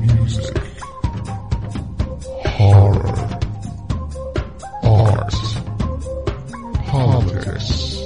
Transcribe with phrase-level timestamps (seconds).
[0.00, 0.56] Music,
[2.46, 3.16] horror,
[4.82, 5.34] art,
[6.86, 8.00] politics,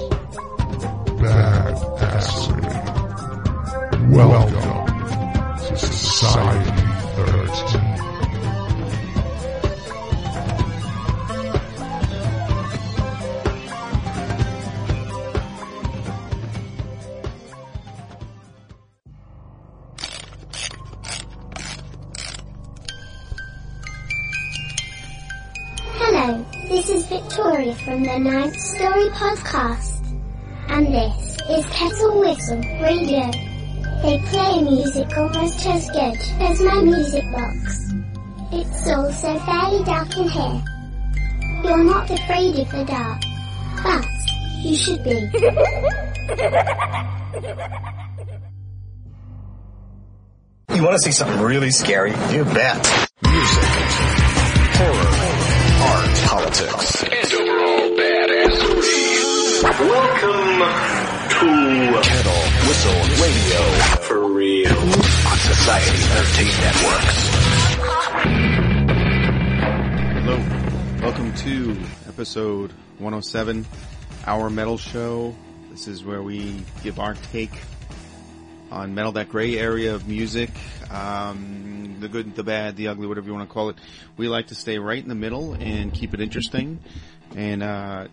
[1.21, 2.75] badassery.
[4.11, 4.87] Welcome
[5.59, 6.64] to Society
[26.75, 30.19] this is Victoria from the Ninth Story Podcast.
[30.69, 33.31] And this is Kettle Whistle Radio.
[34.03, 37.93] They play music almost as good as my music box.
[38.51, 40.63] It's also fairly dark in here.
[41.63, 43.23] You're not afraid of the dark,
[43.85, 44.05] but
[44.59, 45.31] you should be.
[50.75, 52.11] You want to see something really scary?
[52.33, 53.09] You bet.
[53.23, 53.65] Music,
[54.75, 55.44] horror,
[55.85, 59.05] art, politics, and overall badassery.
[59.81, 60.61] Welcome
[61.29, 61.49] to
[62.03, 63.61] Kettle Whistle Radio
[64.01, 67.19] for real on Society 13 Networks.
[70.25, 70.39] Hello.
[71.03, 71.77] Welcome to
[72.09, 73.67] episode 107,
[74.27, 75.35] Our Metal Show.
[75.71, 77.53] This is where we give our take
[78.75, 80.51] on metal, that gray area of music,
[80.91, 83.77] um, the good, the bad, the ugly, whatever you want to call it.
[84.17, 86.81] We like to stay right in the middle and keep it interesting.
[87.37, 88.09] And uh,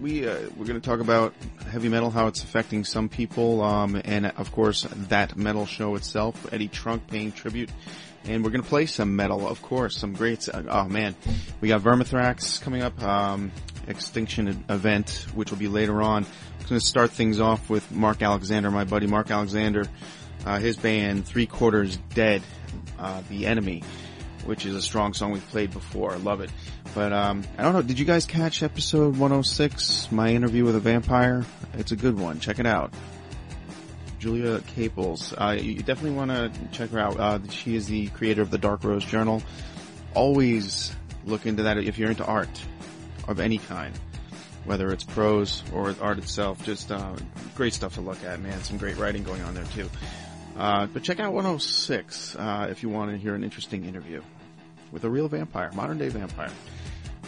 [0.00, 1.34] we uh, we're going to talk about
[1.70, 6.52] heavy metal, how it's affecting some people, um, and of course that metal show itself.
[6.52, 7.70] Eddie Trunk paying tribute,
[8.24, 10.48] and we're going to play some metal, of course, some greats.
[10.48, 11.16] Uh, oh man,
[11.60, 13.50] we got Vermithrax coming up, um,
[13.88, 16.26] Extinction event, which will be later on.
[16.70, 19.88] Going to start things off with Mark Alexander, my buddy Mark Alexander,
[20.46, 22.42] uh, his band Three Quarters Dead,
[22.96, 23.82] uh, The Enemy,
[24.44, 26.12] which is a strong song we've played before.
[26.12, 26.50] I love it.
[26.94, 27.82] But um, I don't know.
[27.82, 31.44] Did you guys catch episode 106, my interview with a vampire?
[31.74, 32.38] It's a good one.
[32.38, 32.94] Check it out.
[34.20, 35.34] Julia Caples.
[35.36, 37.18] Uh, you definitely want to check her out.
[37.18, 39.42] Uh, she is the creator of the Dark Rose Journal.
[40.14, 40.94] Always
[41.24, 42.62] look into that if you're into art
[43.26, 43.92] of any kind,
[44.64, 46.62] whether it's prose or art itself.
[46.64, 47.14] Just uh,
[47.54, 48.62] great stuff to look at, man.
[48.62, 49.88] Some great writing going on there too.
[50.56, 54.22] Uh, but check out 106 uh, if you want to hear an interesting interview
[54.92, 56.50] with a real vampire, modern day vampire.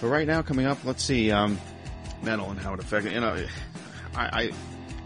[0.00, 1.59] But right now, coming up, let's see, um,
[2.22, 3.10] metal and how it affects.
[3.10, 3.47] You know,
[4.15, 4.53] I, I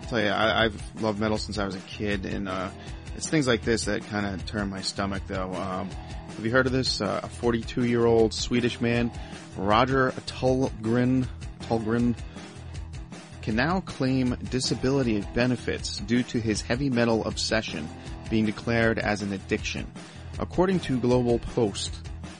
[0.08, 2.70] tell you, I, I've loved metal since I was a kid, and uh,
[3.14, 5.22] it's things like this that kind of turn my stomach.
[5.26, 5.90] Though, um,
[6.28, 7.00] have you heard of this?
[7.00, 9.10] Uh, a 42 year old Swedish man,
[9.56, 11.26] Roger Tullgren,
[11.62, 12.14] Tullgren,
[13.42, 17.88] can now claim disability benefits due to his heavy metal obsession
[18.28, 19.86] being declared as an addiction.
[20.38, 21.94] According to Global Post,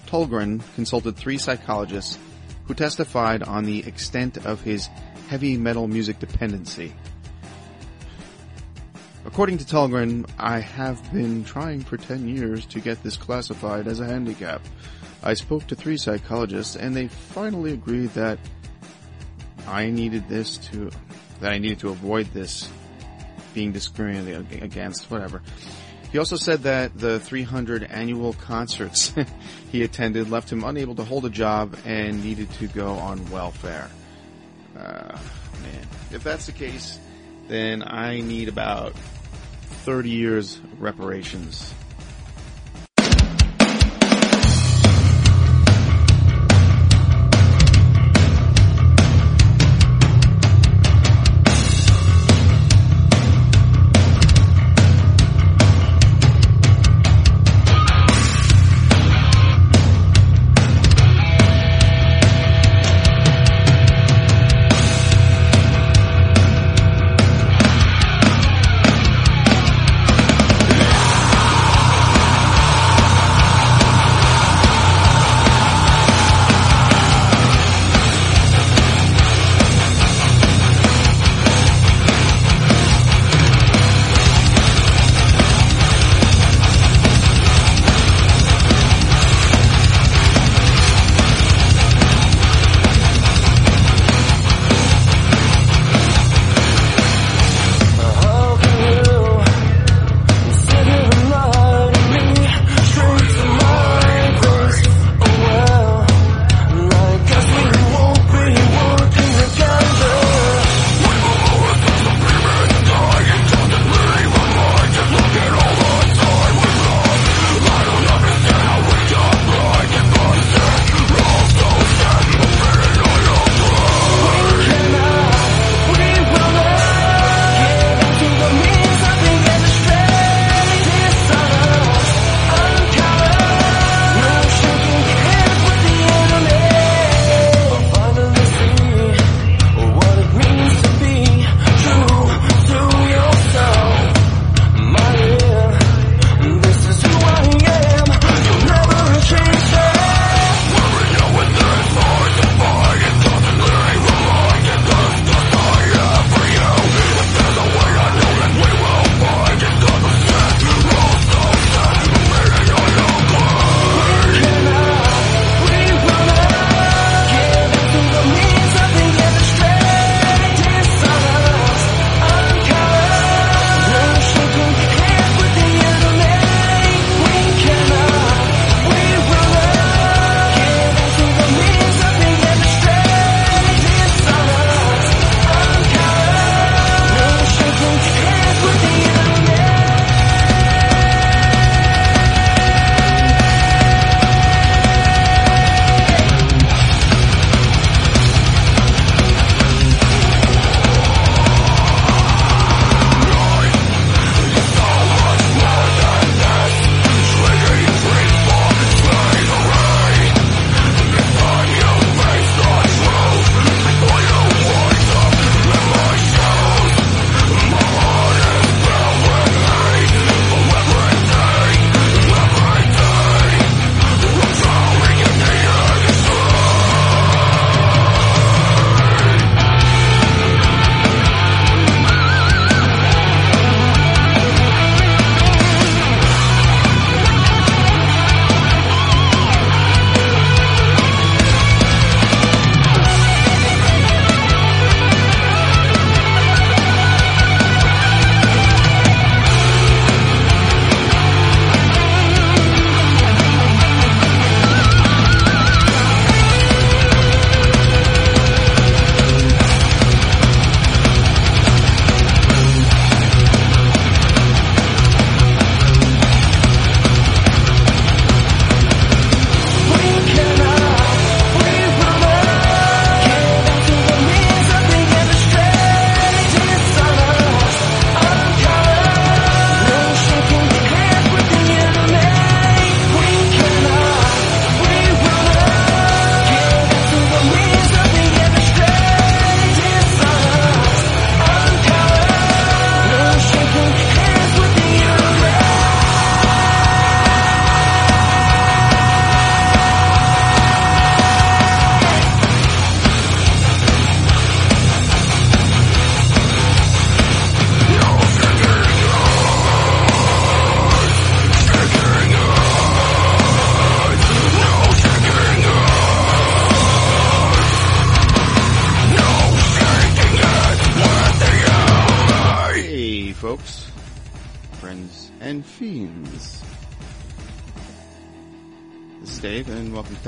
[0.06, 2.18] Tullgren consulted three psychologists
[2.66, 4.88] who testified on the extent of his
[5.28, 6.92] heavy metal music dependency.
[9.24, 14.00] According to Tullgren, I have been trying for 10 years to get this classified as
[14.00, 14.62] a handicap.
[15.22, 18.38] I spoke to three psychologists and they finally agreed that
[19.66, 20.90] I needed this to,
[21.40, 22.70] that I needed to avoid this
[23.54, 25.42] being discriminated against, whatever.
[26.12, 29.12] He also said that the 300 annual concerts
[29.72, 33.90] he attended left him unable to hold a job and needed to go on welfare.
[34.76, 35.18] Uh,
[35.62, 36.98] man, if that's the case,
[37.48, 38.92] then I need about
[39.84, 41.74] 30 years reparations.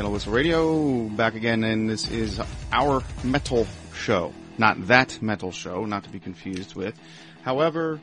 [0.06, 1.08] Whistle Radio.
[1.08, 2.40] Back again, and this is
[2.72, 4.32] our metal show.
[4.56, 6.94] Not that metal show, not to be confused with.
[7.42, 8.00] However,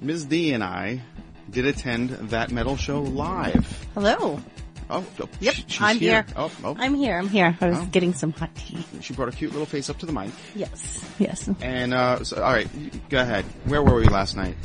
[0.00, 0.26] Ms.
[0.26, 1.02] D and I
[1.50, 3.86] did attend that metal show live.
[3.94, 4.40] Hello.
[4.88, 6.24] Oh, oh, Yep, I'm here.
[6.36, 7.18] Oh, oh, I'm here.
[7.18, 7.56] I'm here.
[7.60, 7.86] I was Oh.
[7.86, 8.84] getting some hot tea.
[9.00, 10.30] she brought a cute little face up to the mic.
[10.54, 11.04] Yes.
[11.18, 11.48] Yes.
[11.60, 12.68] And, uh, so, alright,
[13.08, 13.44] go ahead.
[13.64, 14.56] Where were we last night?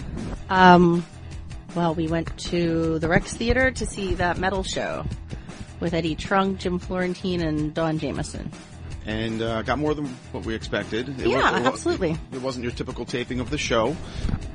[0.50, 1.06] Um.
[1.74, 5.06] Well, we went to the Rex Theater to see that metal show
[5.82, 8.52] with Eddie Trunk, Jim Florentine, and Don Jamieson.
[9.06, 11.10] and uh, got more than what we expected.
[11.20, 12.18] It Yeah, wa- it wa- absolutely.
[12.32, 13.96] It wasn't your typical taping of the show.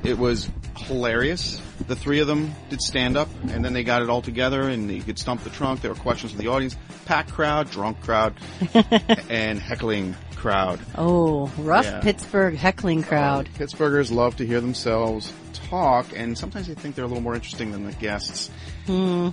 [0.03, 1.61] It was hilarious.
[1.87, 4.89] The three of them did stand up, and then they got it all together, and
[4.89, 5.81] you could stump the trunk.
[5.81, 8.33] There were questions from the audience, packed crowd, drunk crowd,
[9.29, 10.79] and heckling crowd.
[10.95, 11.99] Oh, rough Yeah.
[11.99, 13.49] Pittsburgh heckling crowd.
[13.57, 17.71] Pittsburghers love to hear themselves talk, and sometimes they think they're a little more interesting
[17.71, 18.49] than the guests.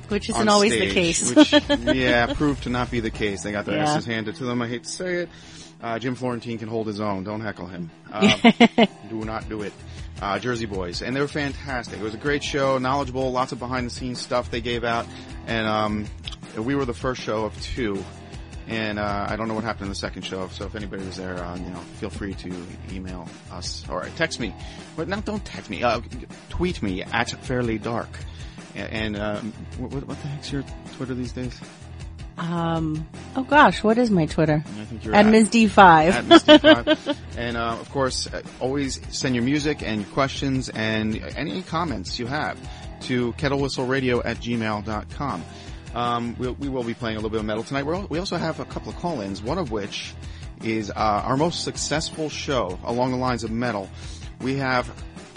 [0.08, 1.32] which isn't always the case.
[1.34, 1.52] which,
[1.94, 3.42] yeah, proved to not be the case.
[3.42, 3.84] They got their Yeah.
[3.84, 4.60] asses handed to them.
[4.62, 5.28] I hate to say it.
[5.82, 7.22] Uh, Jim Florentine can hold his own.
[7.24, 7.90] Don't heckle him.
[8.14, 9.72] Uh, do not do it.
[10.22, 11.98] Uh, Jersey Boys, and they were fantastic.
[11.98, 15.06] It was a great show, knowledgeable, lots of behind the scenes stuff they gave out,
[15.48, 16.06] and um,
[16.56, 18.02] we were the first show of two.
[18.66, 21.16] And uh, I don't know what happened in the second show, so if anybody was
[21.16, 22.54] there, uh, you know, feel free to
[22.90, 24.54] email us or text me.
[24.96, 25.82] But no, don't text me.
[25.82, 26.00] Uh,
[26.48, 28.08] tweet me at Fairly Dark.
[28.74, 30.64] And um, what, what what the heck's your
[30.96, 31.60] Twitter these days?
[32.38, 33.06] um.
[33.36, 34.64] Oh gosh, what is my Twitter?
[34.66, 35.50] I think you're At Ms.
[35.50, 36.10] D5.
[36.10, 37.18] at Misty Five.
[37.36, 42.18] and uh, of course, uh, always send your music and your questions and any comments
[42.18, 42.58] you have
[43.02, 45.44] to kettlewhistleradio at gmail.com.
[45.94, 47.84] Um, we'll, we will be playing a little bit of metal tonight.
[47.84, 50.12] We're, al- we also have a couple of call-ins, one of which
[50.62, 53.88] is uh, our most successful show along the lines of metal.
[54.40, 54.90] We have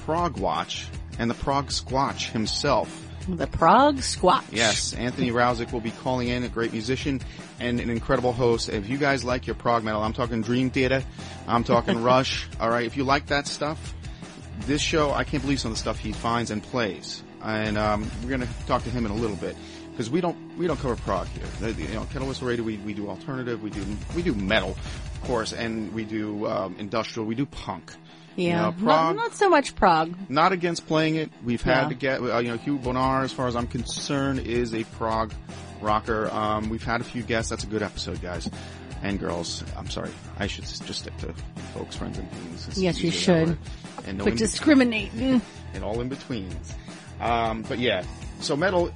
[0.05, 0.87] Prog Watch
[1.19, 3.07] and the Prog Squatch himself.
[3.27, 4.43] the Prog Squatch.
[4.51, 7.21] Yes, Anthony Rowsick will be calling in, a great musician
[7.59, 8.69] and an incredible host.
[8.69, 11.03] If you guys like your prog metal, I'm talking Dream Theater,
[11.47, 12.47] I'm talking Rush.
[12.59, 13.93] All right, if you like that stuff,
[14.61, 17.21] this show, I can't believe some of the stuff he finds and plays.
[17.43, 19.55] And um, we're going to talk to him in a little bit
[19.97, 21.71] because we don't we don't cover prog here.
[21.71, 23.83] You know, Kettle Whistle Radio, we, we do alternative, we do
[24.15, 27.91] we do metal, of course, and we do um, industrial, we do punk.
[28.35, 28.55] You Yeah.
[28.57, 30.13] know, Not, prog, not so much Prague.
[30.29, 31.31] not against playing it.
[31.43, 31.89] We've had Yeah.
[31.89, 35.33] to get, uh, you know, Hugh Bonar, as far as I'm concerned, is a prog
[35.81, 36.29] rocker.
[36.31, 37.49] Um, we've had a few guests.
[37.49, 38.47] That's a good episode, guys
[39.01, 39.63] and girls.
[39.75, 40.11] I'm sorry.
[40.37, 41.33] I should just stick to
[41.73, 42.67] folks, friends, and things.
[42.67, 43.57] It's Yes, you should.
[44.05, 45.41] And no Quit in- discriminating.
[45.73, 46.75] and all in betweens.
[47.19, 48.03] Um, but yeah,
[48.39, 48.91] so metal,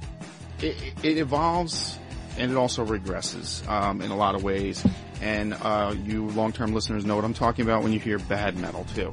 [0.62, 1.98] it, it evolves
[2.38, 4.84] and it also regresses um, in a lot of ways.
[5.20, 8.84] And uh, you long-term listeners know what I'm talking about when you hear bad metal
[8.94, 9.12] too.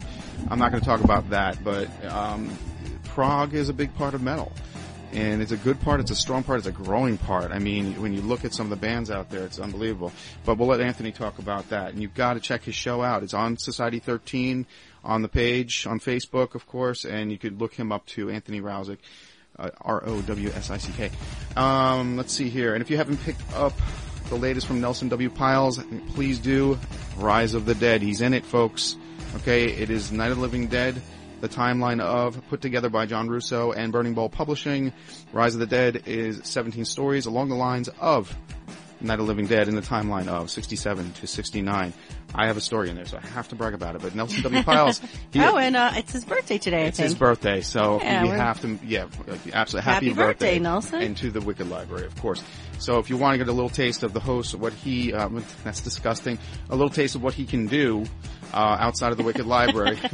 [0.50, 2.58] I'm not going to talk about that, but um,
[3.04, 4.52] prog is a big part of metal.
[5.12, 7.52] And it's a good part, it's a strong part, it's a growing part.
[7.52, 10.12] I mean, when you look at some of the bands out there, it's unbelievable.
[10.46, 11.94] But we'll let Anthony talk about that.
[11.94, 13.24] And you've got to check his show out.
[13.24, 14.68] It's on Society 13
[15.04, 18.62] on the page, on Facebook, of course, and you could look him up to Anthony
[18.62, 19.00] Rowsick,
[19.60, 21.12] uh, R-O-W-S-I-C-K.
[21.56, 22.74] Um, let's see here.
[22.74, 23.74] And if you haven't picked up
[24.30, 25.30] the latest from Nelson W.
[25.30, 25.80] Pyles,
[26.14, 26.78] please do.
[27.18, 28.02] Rise of the Dead.
[28.02, 28.96] He's in it, folks.
[29.38, 31.00] Okay, it is Night of the Living Dead,
[31.42, 34.92] the timeline of, put together by John Russo and Burning Bulb Publishing.
[35.34, 38.36] Rise of the Dead is 17 stories along the lines of
[39.02, 41.94] Night of the Living Dead in the timeline of 67 to 69.
[42.34, 44.02] I have a story in there, so I have to brag about it.
[44.02, 44.64] But Nelson W.
[44.64, 45.00] Pyles,
[45.34, 47.12] he, oh, and uh, it's his birthday today, it's I think.
[47.12, 49.08] his birthday, so Yeah, we have to, yeah,
[49.54, 49.92] absolutely.
[49.92, 51.02] Happy, Happy birthday, Nelson.
[51.02, 52.44] And to the Wicked Library, of course.
[52.78, 55.44] So if you want to get a little taste of the host, what he, um,
[55.64, 56.38] that's disgusting,
[56.70, 58.06] a little taste of what he can do,
[58.54, 59.98] uh, outside of the Wicked Library.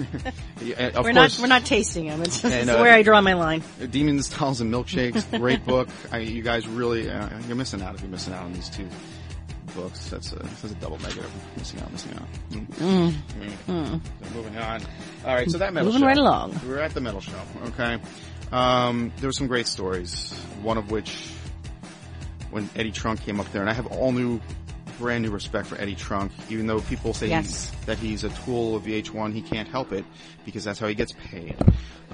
[0.65, 2.21] Of we're course, not we're not tasting them.
[2.21, 3.61] It's just And, uh, where I draw my line.
[3.91, 5.89] Demons, Dolls, and Milkshakes, great book.
[6.11, 8.87] I, you guys really, uh, you're missing out if you're missing out on these two
[9.75, 10.09] books.
[10.09, 11.31] That's a, that's a double negative.
[11.57, 12.27] Missing out, missing out.
[12.51, 13.11] Mm.
[13.67, 14.01] Mm.
[14.23, 14.81] So moving on.
[15.25, 16.07] All right, so that metal Moving show.
[16.07, 16.59] right along.
[16.63, 17.99] We were at the metal show, okay?
[18.51, 20.33] Um, there were some great stories.
[20.61, 21.29] One of which,
[22.51, 24.39] when Eddie Trunk came up there, and I have all new,
[24.97, 27.69] brand new respect for Eddie Trunk, even though people say Yes.
[27.71, 30.05] he's, that he's a tool of VH1, he can't help it,
[30.45, 31.55] because that's how he gets paid.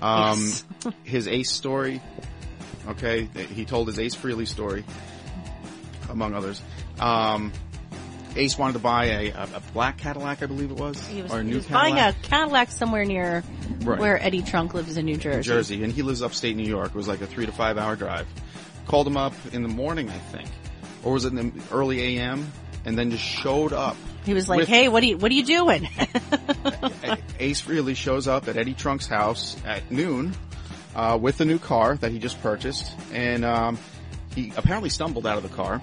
[0.01, 0.63] Um, Yes.
[1.03, 2.01] his Ace story,
[2.87, 4.83] okay, he told his Ace Frehley story,
[6.09, 6.61] among others.
[7.01, 7.51] Um,
[8.36, 11.31] Ace wanted to buy a, a, a black Cadillac, I believe it was, He was,
[11.34, 11.93] or a he new was Cadillac.
[11.93, 13.43] buying a Cadillac somewhere near
[13.81, 14.00] Right.
[14.00, 15.41] where Eddie Trunk lives in New Jersey.
[15.50, 16.89] Jersey, and he lives upstate New York.
[16.89, 18.27] It was like a three to five hour drive.
[18.88, 20.50] Called him up in the morning, I think,
[21.03, 22.51] or was it in the early a.m.
[22.86, 23.98] and then just showed up.
[24.25, 25.88] He was like, with- "Hey, what are you what are you doing?"
[27.39, 30.34] Ace really shows up at Eddie Trunk's house at noon
[30.96, 33.77] uh, with the new car that he just purchased, and um,
[34.36, 35.81] he apparently stumbled out of the car.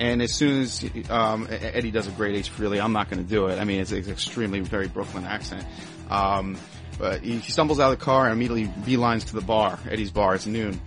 [0.00, 3.28] And as soon as um, Eddie does a great Ace Frehley, I'm not going to
[3.28, 3.58] do it.
[3.58, 5.66] I mean, it's, it's extremely very Brooklyn accent.
[6.08, 6.56] Um,
[6.98, 10.10] but he, he stumbles out of the car and immediately beelines to the bar, Eddie's
[10.10, 10.34] bar.
[10.34, 10.80] It's noon.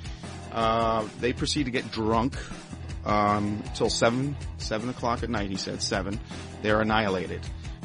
[0.52, 2.36] Uh, they proceed to get drunk
[3.06, 5.52] um, till seven, seven o'clock at night.
[5.52, 6.20] He said seven.
[6.64, 7.42] They're annihilated.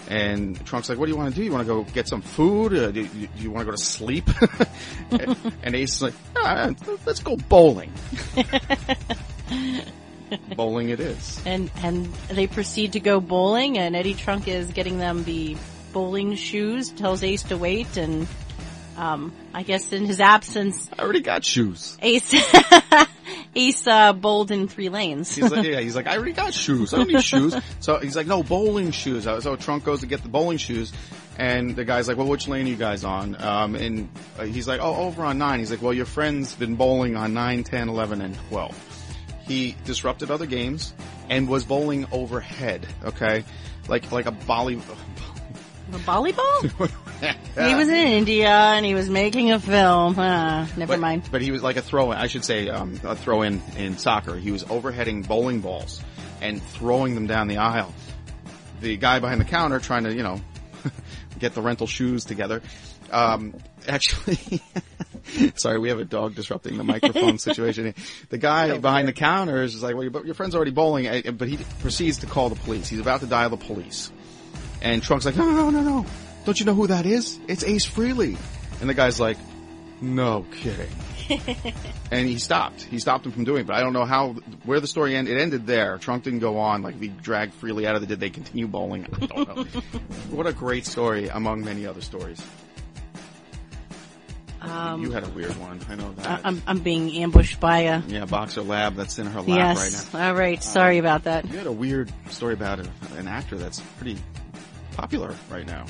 [0.08, 1.44] And Trunk's like, "What do you want to do?
[1.44, 2.72] You want to go get some food?
[2.72, 4.30] Uh, do, you, you want to go to sleep?"
[5.10, 6.70] and, and Ace is like, ah,
[7.04, 7.92] "Let's go bowling."
[10.56, 11.40] bowling it is.
[11.46, 15.56] And and they proceed to go bowling, and Eddie Trunk is getting them the
[15.92, 16.90] bowling shoes.
[16.90, 18.26] Tells Ace to wait, and
[18.96, 21.96] um, I guess in his absence, I already got shoes.
[22.02, 22.34] Ace
[23.54, 25.34] Ace uh, bowled in three lanes.
[25.34, 26.92] He's like, yeah, he's like, I already got shoes.
[26.92, 27.54] I don't need shoes.
[27.80, 29.26] So he's like, no, bowling shoes.
[29.26, 30.92] Uh, So Trunk goes to get the bowling shoes.
[31.38, 33.40] And the guy's like, well, which lane are you guys on?
[33.40, 34.08] Um, and
[34.38, 35.60] uh, he's like, oh, over on nine.
[35.60, 38.74] He's like, well, your friend's been bowling on nine, ten, eleven, and 12.
[39.48, 40.92] He disrupted other games
[41.28, 42.86] and was bowling overhead.
[43.04, 43.44] Okay.
[43.88, 44.80] Like, like a volley.
[45.90, 46.90] A volleyball.
[47.20, 50.18] He was in India and he was making a film.
[50.18, 51.28] Uh, never but, mind.
[51.32, 53.96] But he was like a throw in, I should say, um, a throw in in
[53.96, 54.36] soccer.
[54.36, 56.02] He was overheading bowling balls
[56.42, 57.94] and throwing them down the aisle.
[58.82, 60.40] The guy behind the counter trying to, you know,
[61.38, 62.62] get the rental shoes together.
[63.10, 63.54] Um,
[63.88, 64.60] actually,
[65.56, 67.94] sorry, we have a dog disrupting the microphone situation.
[68.30, 71.06] The guy oh, behind the counter is like, well, your, your friend's already bowling,
[71.36, 72.88] but he proceeds to call the police.
[72.88, 74.12] He's about to dial the police.
[74.80, 76.06] And Trunk's like, no, no, no, no.
[76.44, 77.38] Don't you know who that is?
[77.48, 78.38] It's Ace Frehley.
[78.80, 79.36] And the guy's like,
[80.00, 80.90] no kidding.
[82.10, 82.82] and he stopped.
[82.82, 83.66] He stopped him from doing it.
[83.66, 85.36] But I don't know how, where the story ended.
[85.36, 85.98] It ended there.
[85.98, 86.82] Trunk didn't go on.
[86.82, 89.06] Like, he dragged Frehley out of the, did they continue bowling?
[89.12, 89.80] I don't know.
[90.30, 92.42] what a great story among many other stories.
[94.60, 95.80] Um, you had a weird one.
[95.88, 96.40] I know that.
[96.44, 98.00] I'm I'm being ambushed by a.
[98.08, 100.04] yeah, Boxer Lab that's in her lap Yes.
[100.12, 100.28] right now.
[100.28, 100.62] All right.
[100.62, 101.48] Sorry about that.
[101.48, 104.18] You had a weird story about a, an actor that's pretty
[104.92, 105.86] popular right now.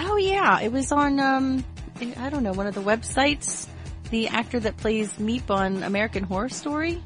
[0.00, 1.64] Oh yeah, it was on um
[2.18, 3.66] I don't know one of the websites.
[4.10, 7.02] The actor that plays Meep on American Horror Story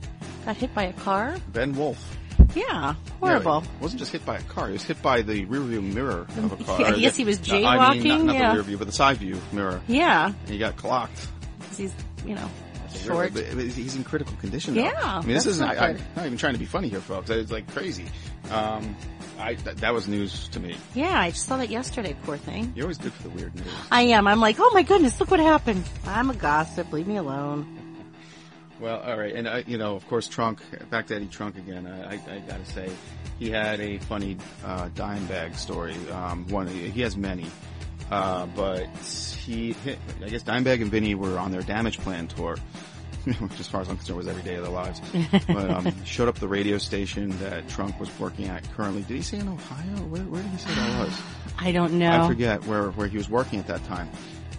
[0.47, 1.37] got hit by a car.
[1.53, 2.17] Ben Woolf.
[2.55, 3.63] Yeah, horrible.
[3.65, 4.67] Yeah, he wasn't just hit by a car.
[4.69, 6.81] He was hit by the rearview mirror of a car.
[6.81, 8.49] Yeah, I guess he was No, I mean, not, not yeah.
[8.51, 9.81] the rear view, but the side view mirror.
[9.89, 11.29] Yeah, And he got clocked.
[11.61, 11.93] 'cause he's
[12.27, 12.49] you know
[12.95, 13.33] short.
[13.37, 14.75] He's in critical condition.
[14.75, 14.83] Though.
[14.83, 15.67] Yeah, I mean, this isn't.
[15.69, 17.29] I, I'm not even trying to be funny here, folks.
[17.31, 18.07] It's like crazy.
[18.51, 18.97] Um,
[19.41, 20.77] I that, that was news to me.
[20.95, 22.17] Yeah, I just saw that yesterday.
[22.23, 22.73] Poor thing.
[22.77, 23.67] You're always good for the weird news.
[23.91, 24.29] I am.
[24.29, 25.83] I'm like, oh my goodness, look what happened.
[26.07, 26.93] I'm a gossip.
[26.93, 27.67] Leave me alone.
[28.81, 30.61] Well, all right, and you know, of course, Trunk.
[30.91, 31.87] Back to Eddie Trunk again.
[31.87, 32.91] I, I, I got to say,
[33.39, 35.97] he had a funny uh, Dimebag story.
[36.11, 37.47] Um, one, he has many,
[38.11, 38.87] uh, but
[39.45, 39.77] he,
[40.23, 42.57] I guess, Dimebag and Vinny were on their Damage Plan tour.
[43.25, 45.01] Which, as far as I'm concerned, was every day of their lives.
[45.47, 49.01] but um, showed up the radio station that Trunk was working at currently.
[49.03, 49.97] Did he say in Ohio?
[50.09, 51.23] Where, where did he say that was?
[51.59, 52.25] I don't know.
[52.25, 54.11] I forget where where he was working at that time.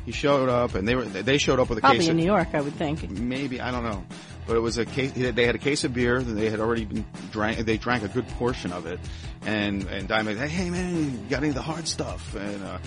[0.05, 2.17] He showed up, and they were they showed up with a Probably case in of,
[2.17, 3.09] New York, I would think.
[3.09, 4.03] maybe I don't know,
[4.45, 5.11] but it was a case.
[5.13, 7.59] They had a case of beer that they had already been drank.
[7.59, 8.99] They drank a good portion of it,
[9.45, 12.35] and and Diamond, hey, hey man, you got any of the hard stuff?
[12.35, 12.77] And uh,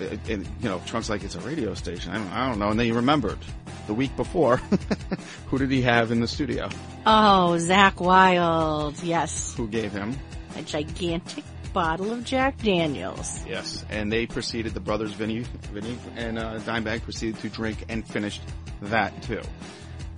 [0.00, 2.12] and, and, you know, Trunk's like it's a radio station.
[2.12, 2.68] I don't, I don't know.
[2.70, 3.38] And then he remembered
[3.86, 4.56] the week before,
[5.48, 6.68] who did he have in the studio?
[7.04, 9.02] Oh, Zakk Wylde.
[9.02, 10.16] Yes, Who gave him?
[10.56, 13.44] a gigantic bottle of Jack Daniels.
[13.46, 14.74] Yes, and they proceeded.
[14.74, 15.40] The brothers Vinny,
[15.72, 18.42] Vinny and uh, Dimebag proceeded to drink and finished
[18.82, 19.42] that too.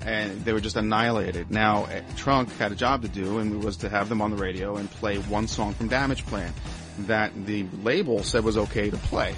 [0.04, 1.50] And they were just annihilated.
[1.50, 4.36] Now, eh, Trunk had a job to do, and was to have them on the
[4.36, 6.52] radio and play one song from Damage Plan
[7.00, 9.34] that the label said was okay to play.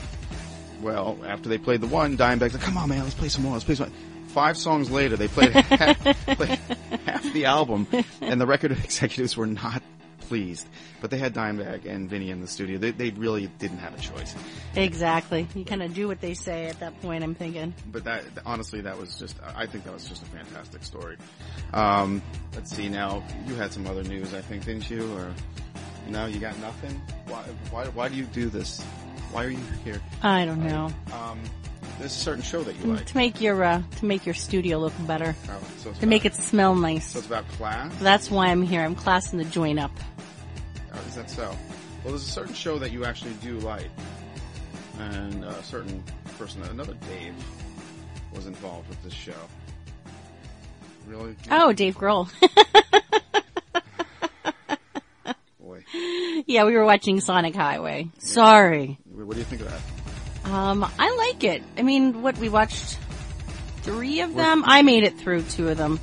[0.80, 3.52] Well, after they played the one, Dimebag's like, "Come on, man, let's play some more.
[3.52, 3.98] Let's play some." more."
[4.28, 6.58] Five songs later, they played half, played
[7.06, 7.86] half the album,
[8.20, 9.80] and the record executives were not
[10.28, 10.66] pleased.
[11.00, 12.78] But they had Dimebag and Vinny in the studio.
[12.78, 14.34] They, they really didn't have a choice.
[14.74, 15.46] Exactly.
[15.54, 17.22] You kind of do what they say at that point.
[17.24, 17.74] I'm thinking.
[17.90, 19.36] But that honestly, that was just.
[19.56, 21.16] I think that was just a fantastic story.
[21.72, 22.22] Um,
[22.54, 22.88] let's see.
[22.88, 25.12] Now you had some other news, I think, didn't you?
[25.14, 25.32] Or
[26.08, 27.00] no, you got nothing.
[27.26, 27.42] Why?
[27.70, 27.86] Why?
[27.88, 28.82] Why do you do this?
[29.32, 30.00] Why are you here?
[30.22, 30.90] I don't know.
[31.12, 31.40] Um,
[31.98, 33.06] there's a certain show that you like.
[33.06, 36.34] To make your uh, to make your studio look better, Oh, so to make it
[36.34, 37.16] smell So nice.
[37.16, 37.92] it's about class.
[38.00, 38.82] That's why I'm here.
[38.82, 39.90] I'm classing the joint up.
[40.92, 41.48] Oh, is that so?
[42.02, 43.88] Well, there's a certain show that you actually do like,
[44.98, 46.02] and a certain
[46.38, 47.34] person, another Dave,
[48.34, 49.32] was involved with this show.
[51.06, 51.34] Really?
[51.50, 52.28] Oh, Dave Grohl.
[55.60, 55.84] boy.
[56.46, 58.08] yeah, we were watching Sonic Highway.
[58.18, 58.98] Sorry.
[59.10, 59.80] What do you think of that?
[60.44, 61.62] Um, I like it.
[61.78, 62.98] I mean, what we watched
[63.82, 64.62] three of them.
[64.66, 65.98] I made it through two of them.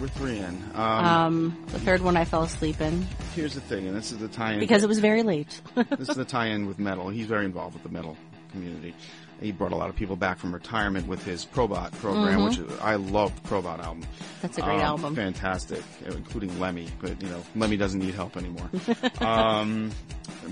[0.00, 0.62] We're three in.
[0.74, 4.18] Um, Um, the third one I fell asleep in here's the thing, and this is
[4.18, 4.58] the tie-in.
[4.60, 5.60] because it was very late.
[5.98, 7.08] this is the tie-in with metal.
[7.08, 8.16] He's very involved with the metal
[8.52, 8.94] community.
[9.40, 12.96] He brought a lot of people back from retirement with his Probot program, which I
[12.96, 14.02] love Probot album.
[14.02, 14.24] Mm-hmm.
[14.42, 15.16] That's a great Um, album.
[15.16, 18.68] Fantastic, including Lemmy, but you know, Lemmy doesn't need help anymore.
[19.20, 19.90] um,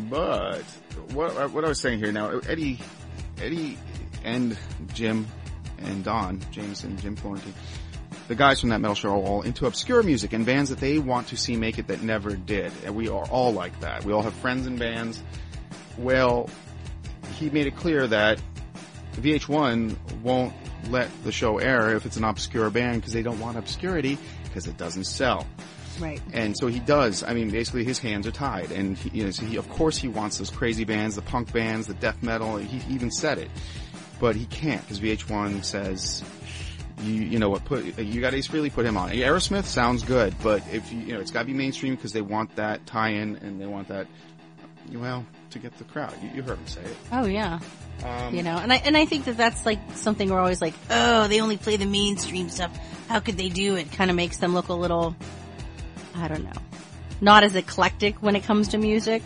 [0.09, 0.62] but
[1.12, 2.78] what, what I was saying here now, Eddie,
[3.40, 3.79] Eddie
[4.24, 4.57] and
[4.94, 5.27] Jim
[5.79, 7.55] and Don, James and Jim Florentine,
[8.29, 10.98] the guys from that metal show are all into obscure music and bands that they
[10.98, 12.72] want to see make it that never did.
[12.85, 14.05] And we are all like that.
[14.05, 15.22] We all have friends in bands.
[15.96, 16.51] Well,
[17.37, 18.40] he made it clear that
[19.14, 20.53] VH1 won't
[20.88, 24.66] let the show air if it's an obscure band because they don't want obscurity because
[24.66, 25.46] it doesn't sell.
[26.01, 26.21] Right.
[26.33, 27.23] And so he does.
[27.23, 29.97] I mean, basically his hands are tied, and he, you know, so he, of course,
[29.97, 32.57] he wants those crazy bands, the punk bands, the death metal.
[32.57, 33.51] He even said it,
[34.21, 36.23] but he can't because VH1 says,
[37.01, 39.11] you, you know what, put you got Ace Frehley, put him on.
[39.11, 42.23] Aerosmith sounds good, but if you, you know, it's got to be mainstream because they
[42.23, 44.07] want that tie-in and they want that,
[44.93, 46.15] well, to get the crowd.
[46.23, 46.97] You, you heard him say it.
[47.13, 47.61] Oh yeah.
[48.05, 50.75] Um, You know, and I and I think that that's like something we're always like,
[50.91, 52.77] oh, they only play the mainstream stuff.
[53.09, 53.93] How could they do it?
[53.93, 55.17] Kind of makes them look a little,
[56.18, 56.61] I don't know,
[57.20, 59.22] not as eclectic when it comes to music.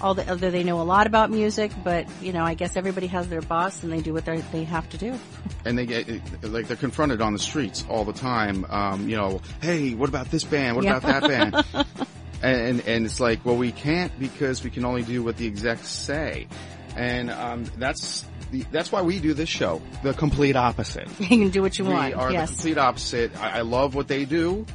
[0.00, 3.28] Although although they know a lot about music, but you know, I guess everybody has
[3.28, 5.16] their boss and they do what they have to do.
[5.64, 6.08] and they get
[6.42, 8.66] like they're confronted on the streets all the time.
[8.68, 10.74] Um, you know, hey, what about this band?
[10.74, 10.96] What Yeah.
[10.96, 11.86] about that band?
[12.42, 15.86] and and it's like, well, we can't because we can only do what the execs
[15.88, 16.48] say,
[16.96, 19.80] and um, that's the, that's why we do this show.
[20.02, 21.08] The complete opposite.
[21.20, 22.14] You can do what you we want.
[22.14, 22.50] are the yes.
[22.50, 23.40] complete opposite.
[23.40, 24.66] I, I love what they do,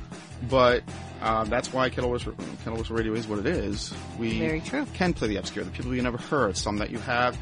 [0.50, 0.84] but.
[1.22, 3.94] Um, that's why Kettle Whistle, Kettle Whistle Radio is what it is.
[4.20, 4.86] We Very true.
[4.94, 7.38] can play the obscure, the people you never heard, some that you have,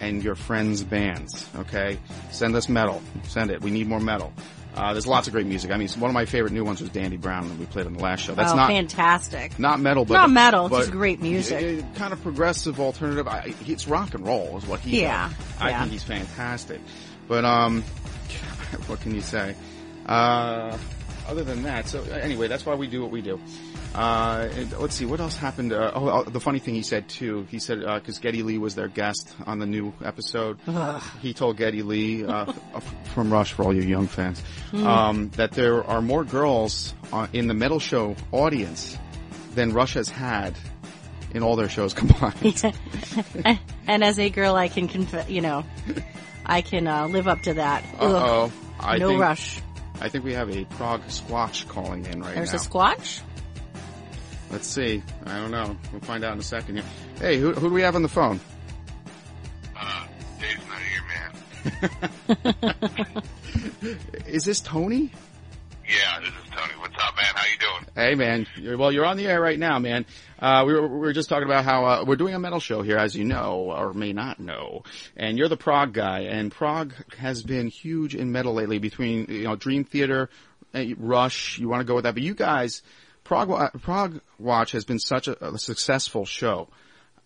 [0.00, 1.48] and your friends' bands.
[1.56, 1.98] Okay,
[2.30, 3.02] send us metal.
[3.24, 3.60] Send it.
[3.62, 4.32] We need more metal.
[4.74, 5.72] Uh, there's lots of great music.
[5.72, 7.94] I mean, one of my favorite new ones was Dandy Brown that we played on
[7.94, 8.34] the last show.
[8.34, 9.58] That's oh, not fantastic.
[9.58, 11.60] not metal, but Not metal, it's but just great music.
[11.62, 13.26] it- it kind of progressive alternative.
[13.26, 15.00] I, it's rock and roll is what he.
[15.02, 15.36] Yeah, does.
[15.60, 15.80] I yeah.
[15.80, 16.80] think he's fantastic.
[17.26, 17.82] But um,
[18.86, 19.56] what can you say?
[20.06, 20.78] Uh,
[21.28, 23.38] other than that, so anyway, that's why we do what we do.
[23.94, 25.72] Uh, let's see, what else happened?
[25.72, 28.42] Uh, oh, oh, the funny thing he said too, he said, uh 'cause cause Geddy
[28.42, 30.58] Lee was their guest on the new episode.
[31.22, 32.52] He told Geddy Lee, uh,
[33.14, 34.86] from Rush for all you young fans, Hmm.
[34.86, 38.96] um, that there are more girls uh, in the metal show audience
[39.54, 40.54] than Rush has had
[41.34, 42.62] in all their shows combined.
[43.86, 45.64] and as a girl, I can conf- you know,
[46.46, 47.84] I can uh, live up to that.
[47.98, 48.50] Uh Ugh.
[48.82, 48.96] oh.
[48.96, 49.60] No think, rush.
[50.00, 52.58] I think we have a Prog Squatch calling in right There's now.
[52.58, 53.20] There's a squatch.
[54.50, 55.02] Let's see.
[55.26, 55.76] I don't know.
[55.92, 56.84] We'll find out in a second here.
[57.18, 58.40] Hey, who, who do we have on the phone?
[59.76, 60.06] Uh,
[60.40, 60.80] Dave's not
[61.82, 62.04] here,
[63.02, 63.22] man.
[64.26, 65.10] Is this Tony?
[65.88, 66.74] Yeah, this is Tony.
[66.80, 67.24] What's up, man?
[67.34, 67.86] How you doing?
[67.94, 68.46] Hey, man.
[68.56, 70.04] You're, well, you're on the air right now, man.
[70.38, 72.82] Uh, we were, we were just talking about how, uh, we're doing a metal show
[72.82, 74.82] here, as you know, or may not know.
[75.16, 79.44] And you're the prog guy, and Prog has been huge in metal lately between, you
[79.44, 80.28] know, Dream Theater,
[80.74, 82.82] uh, Rush, you want to go with that, but you guys,
[83.24, 86.68] Prog, Wa- Prog Watch has been such a, a successful show.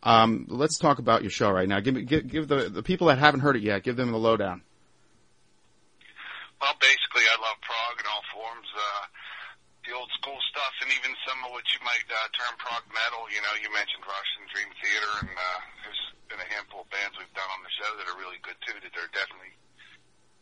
[0.05, 1.81] Um, let's talk about your show right now.
[1.81, 4.19] Give me, give, give the, the people that haven't heard it yet, give them the
[4.19, 4.63] lowdown.
[6.61, 8.69] Well, basically, I love prog in all forms.
[8.77, 9.05] Uh,
[9.83, 13.27] the old school stuff, and even some of what you might uh, term prog metal.
[13.35, 16.89] You know, you mentioned Rush and Dream Theater, and uh, there's been a handful of
[16.95, 18.79] bands we've done on the show that are really good too.
[18.79, 19.51] That they're definitely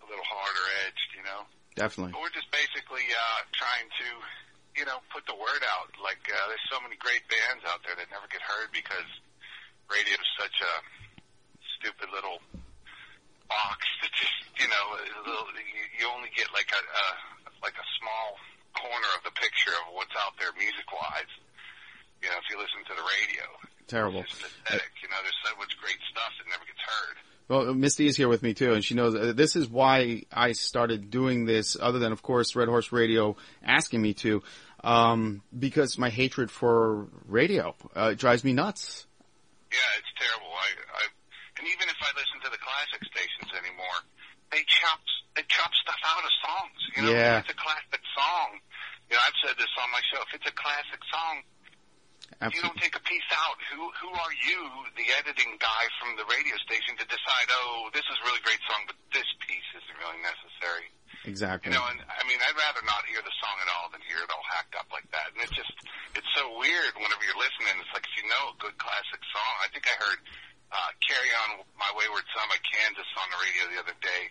[0.05, 1.11] a little harder edged.
[1.17, 1.41] You know.
[1.73, 2.13] Definitely.
[2.13, 4.09] But we're just basically uh, trying to,
[4.77, 5.89] you know, put the word out.
[5.97, 9.09] Like uh, there's so many great bands out there that never get heard because
[9.89, 10.73] radio is such a
[11.81, 12.45] stupid little
[13.49, 17.07] box that just, you know, a little, you, you only get like a, a
[17.63, 18.27] like a small
[18.77, 21.31] corner of the picture of what's out there music wise.
[22.23, 23.45] You know, if you listen to the radio,
[23.89, 24.21] Terrible.
[24.21, 24.93] it's pathetic.
[25.03, 27.17] You know, there's so much great stuff that never gets heard.
[27.49, 30.53] Well, Misty is here with me too, and she knows uh, this is why I
[30.53, 31.77] started doing this.
[31.81, 34.43] Other than, of course, Red Horse Radio asking me to,
[34.85, 39.07] um, because my hatred for radio uh, drives me nuts.
[39.73, 40.47] Yeah, it's terrible.
[40.55, 41.03] I, I,
[41.59, 43.99] and even if I listen to the classic stations anymore,
[44.51, 45.01] they chop,
[45.37, 46.79] they chop stuff out of songs.
[46.97, 47.39] You know, Yeah.
[47.41, 48.61] it's a classic song.
[49.11, 50.23] You know, I've said this on my show.
[50.23, 51.43] If it's a classic song,
[52.41, 53.59] if you don't take a piece out.
[53.75, 54.61] Who, who are you,
[54.97, 57.47] the editing guy from the radio station, to decide?
[57.53, 60.89] Oh, this is a really great song, but this piece isn't really necessary.
[61.29, 61.69] Exactly.
[61.69, 64.25] You know, and I mean, I'd rather not hear the song at all than hear
[64.25, 65.37] it all hacked up like that.
[65.37, 65.75] And it's just,
[66.17, 67.77] it's so weird whenever you're listening.
[67.77, 69.55] It's like if you know a good classic song.
[69.61, 70.21] I think I heard
[70.73, 74.23] uh, "Carry On My Wayward Son" by Kansas on the radio the other day,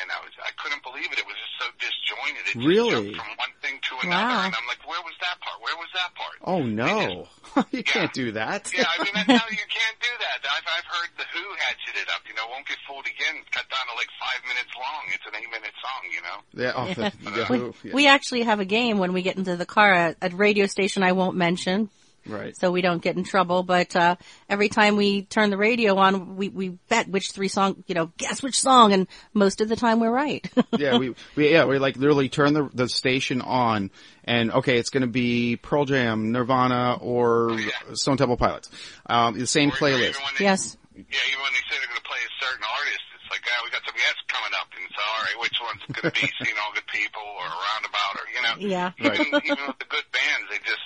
[0.00, 1.18] and I was I couldn't believe it.
[1.18, 2.44] It was just so disjointed.
[2.48, 3.12] It just Really?
[3.12, 4.46] jumped from one thing to another, Wow.
[4.48, 5.58] and I'm like, "Where was that part?
[5.64, 7.28] Where was that part?" Oh no,
[7.72, 8.68] you can't do that.
[8.72, 10.44] Yeah, I mean, that's how you can't do that.
[10.48, 13.64] I've, I've heard the Who hatchet it up, you know, won't get fooled again, cut
[13.70, 15.02] down to like five minutes long.
[15.12, 16.38] It's an eight minute song, you know?
[16.54, 17.94] Yeah, oh, the, the We, Who, yeah.
[17.94, 21.02] we actually have a game when we get into the car at a radio station
[21.02, 21.90] I won't mention,
[22.26, 22.56] right.
[22.56, 23.62] so we don't get in trouble.
[23.62, 24.16] But uh,
[24.48, 28.10] every time we turn the radio on, we we bet which three song, you know,
[28.16, 30.48] guess which song, and most of the time we're right.
[30.78, 33.90] yeah, we, we yeah we like literally turn the the station on,
[34.24, 37.58] and okay, it's going to be Pearl Jam, Nirvana, or
[37.94, 38.70] Stone Temple Pilots.
[39.06, 40.10] Um, the same Or- or playlist.
[40.10, 40.76] even when they- yes.
[40.98, 43.62] Yeah, even when they say they're going to play a certain artist, it's like, ah,
[43.62, 46.26] we got some yes coming up, and so, all right, which one's going to be
[46.42, 48.54] Seen All Good People or Roundabout or, you know?
[48.58, 48.90] Yeah.
[48.98, 49.14] Right.
[49.22, 50.82] Even, even with the good bands, they just,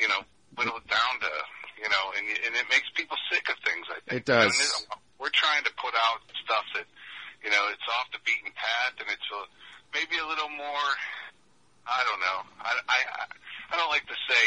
[0.00, 0.24] you know,
[0.56, 1.28] whittle it down to,
[1.76, 4.56] you know, and, and it makes people sick of things, I think It does.
[4.56, 6.88] And we're trying to put out stuff that,
[7.44, 9.40] you know, it's off the beaten path and it's a,
[9.92, 10.88] maybe a little more,
[11.84, 12.38] I don't know.
[12.64, 12.98] I, I,
[13.70, 14.44] I don't like to say,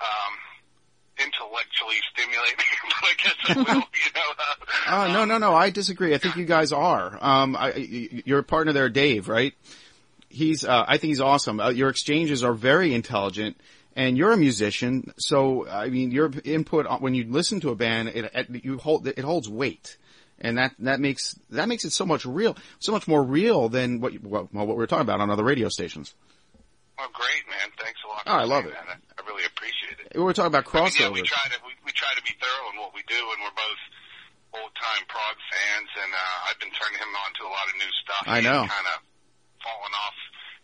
[0.00, 0.32] um,
[1.18, 2.56] intellectually stimulating,
[2.88, 4.30] but I guess I will, you know.
[4.38, 4.54] Uh,
[4.92, 5.54] Oh no no no!
[5.54, 6.14] I disagree.
[6.14, 7.16] I think you guys are.
[7.20, 7.74] Um, I,
[8.24, 9.52] your partner there, Dave, right?
[10.30, 10.64] He's.
[10.64, 11.60] Uh, I think he's awesome.
[11.60, 13.60] Uh, your exchanges are very intelligent,
[13.96, 15.12] and you're a musician.
[15.18, 19.18] So I mean, your input when you listen to a band, it, you hold it
[19.18, 19.96] holds weight,
[20.38, 24.00] and that that makes that makes it so much real, so much more real than
[24.00, 26.14] what you, well, what we're talking about on other radio stations.
[26.98, 27.72] Well, great, man.
[27.80, 28.22] Thanks a lot.
[28.26, 28.76] Oh, I love it.
[28.76, 30.12] I, really appreciate it.
[30.12, 32.36] We were talking about I mean, yeah, we try to we, we try to be
[32.36, 33.80] thorough in what we do, and we're both
[34.60, 35.88] old time prog fans.
[35.96, 38.24] And uh, I've been turning him on to a lot of new stuff.
[38.28, 38.68] I know.
[38.68, 39.00] Kind of
[39.64, 40.18] falling off,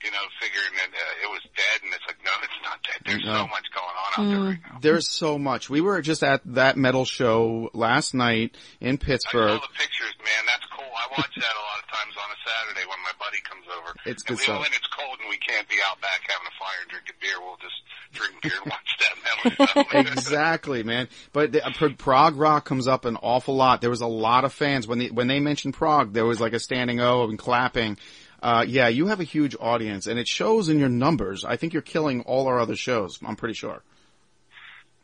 [0.07, 2.99] you know, figuring that uh, it was dead, and it's like, no, it's not dead.
[3.05, 3.43] There's No.
[3.43, 4.79] so much going on out there right now.
[4.81, 5.69] There's so much.
[5.69, 9.59] We were just at that metal show last night in I Pittsburgh.
[9.59, 10.47] saw the pictures, man.
[10.47, 10.87] That's cool.
[10.87, 13.91] I watch that a lot of times on a Saturday when my buddy comes over.
[14.07, 14.61] It's and good we, stuff.
[14.63, 17.35] When it's cold and we can't be out back having a fire and drinking beer,
[17.43, 17.83] we'll just
[18.15, 20.13] drink beer and watch that metal stuff.
[20.17, 21.09] exactly, man.
[21.33, 23.81] But the, uh, prog rock comes up an awful lot.
[23.81, 26.13] There was a lot of fans when they when they mentioned prog.
[26.13, 27.99] There was like a standing O and clapping.
[28.43, 31.45] Uh, yeah, you have a huge audience, and it shows in your numbers.
[31.45, 33.19] I think you're killing all our other shows.
[33.25, 33.83] I'm pretty sure.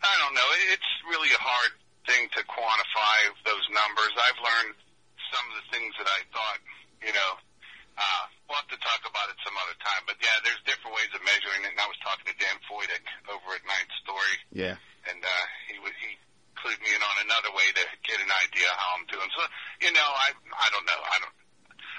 [0.02, 0.48] I don't know.
[0.74, 1.72] It's really a hard
[2.06, 4.12] thing to quantify those numbers.
[4.18, 4.74] I've learned
[5.32, 6.58] some of the things that I thought,
[7.00, 7.30] you know,
[7.96, 10.02] uh, we'll have to talk about it some other time.
[10.10, 11.72] But yeah, there's different ways of measuring it.
[11.72, 14.76] And I was talking to Dan Foytik over at Ninth Story, Yeah.
[15.08, 16.18] and uh, he was he
[16.58, 19.28] clued me in on another way to get an idea how I'm doing.
[19.38, 19.42] So
[19.86, 21.00] you know, I I don't know.
[21.00, 21.36] I don't.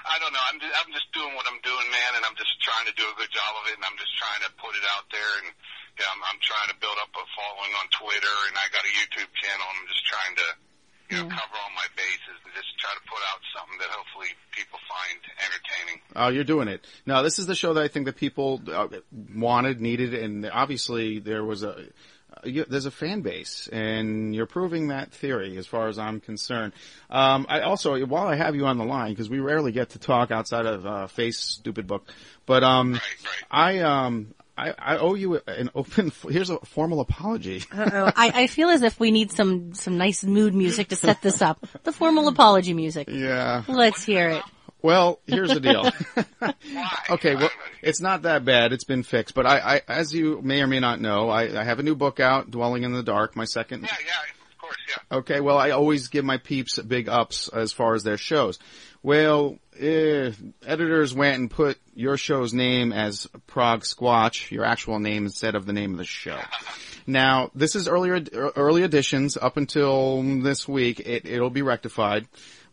[0.04, 0.44] I don't know.
[0.52, 3.08] I'm just, I'm just doing what I'm doing, man, and I'm just trying to do
[3.08, 5.48] a good job of it, and I'm just trying to put it out there, and
[5.96, 8.92] yeah, I'm, I'm trying to build up a following on Twitter, and I got a
[8.92, 9.64] YouTube channel.
[9.64, 10.46] and I'm just trying to,
[11.08, 14.28] you know, cover all my bases and just try to put out something that hopefully
[14.52, 15.98] people find entertaining.
[16.16, 16.84] Oh, you're doing it.
[17.06, 18.88] No, this is the show that I think that people uh,
[19.32, 21.88] wanted, needed, and obviously there was a
[22.44, 26.72] you, there's a fan base, and you're proving that theory as far as I'm concerned.
[27.10, 29.98] Um, I also, while I have you on the line, because we rarely get to
[29.98, 32.08] talk outside of uh, Face Stupid Book,
[32.46, 33.44] but um, Right, right.
[33.50, 34.34] I um.
[34.56, 36.12] I, I owe you an open.
[36.30, 37.64] Here's a formal apology.
[37.72, 41.42] I, I feel as if we need some some nice mood music to set this
[41.42, 41.66] up.
[41.82, 43.08] The formal apology music.
[43.10, 43.64] Yeah.
[43.66, 44.42] Let's hear it.
[44.84, 45.90] Well, here's the deal.
[47.10, 47.50] Okay, well,
[47.82, 48.72] it's not that bad.
[48.72, 49.34] It's been fixed.
[49.34, 51.94] But I, I as you may or may not know, I, I have a new
[51.94, 53.82] book out, Dwelling in the Dark, my second.
[53.82, 55.16] Yeah, yeah, of course, yeah.
[55.18, 58.58] Okay, well, I always give my peeps big ups as far as their shows.
[59.02, 60.32] Well, eh,
[60.66, 65.64] editors went and put your show's name as Prog Squatch, your actual name instead of
[65.66, 66.38] the name of the show.
[67.06, 68.24] Now, this is earlier,
[68.56, 71.00] early editions up until this week.
[71.00, 72.26] It, it'll be rectified.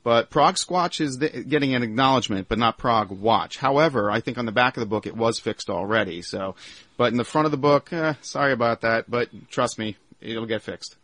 [0.03, 3.57] But Prog Squatch is th- getting an acknowledgement, but not Prog Watch.
[3.57, 6.21] However, I think on the back of the book it was fixed already.
[6.23, 6.55] So,
[6.97, 9.09] but in the front of the book, eh, sorry about that.
[9.09, 10.95] But trust me, it'll get fixed.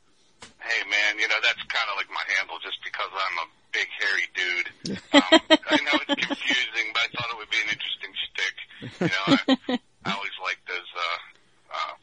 [0.59, 3.87] Hey man, you know that's kind of like my handle, just because I'm a big
[4.01, 4.99] hairy dude.
[5.17, 8.55] Um, I know it's confusing, but I thought it would be an interesting shtick.
[9.01, 11.17] You know, I, I always like those uh,
[11.73, 11.93] uh,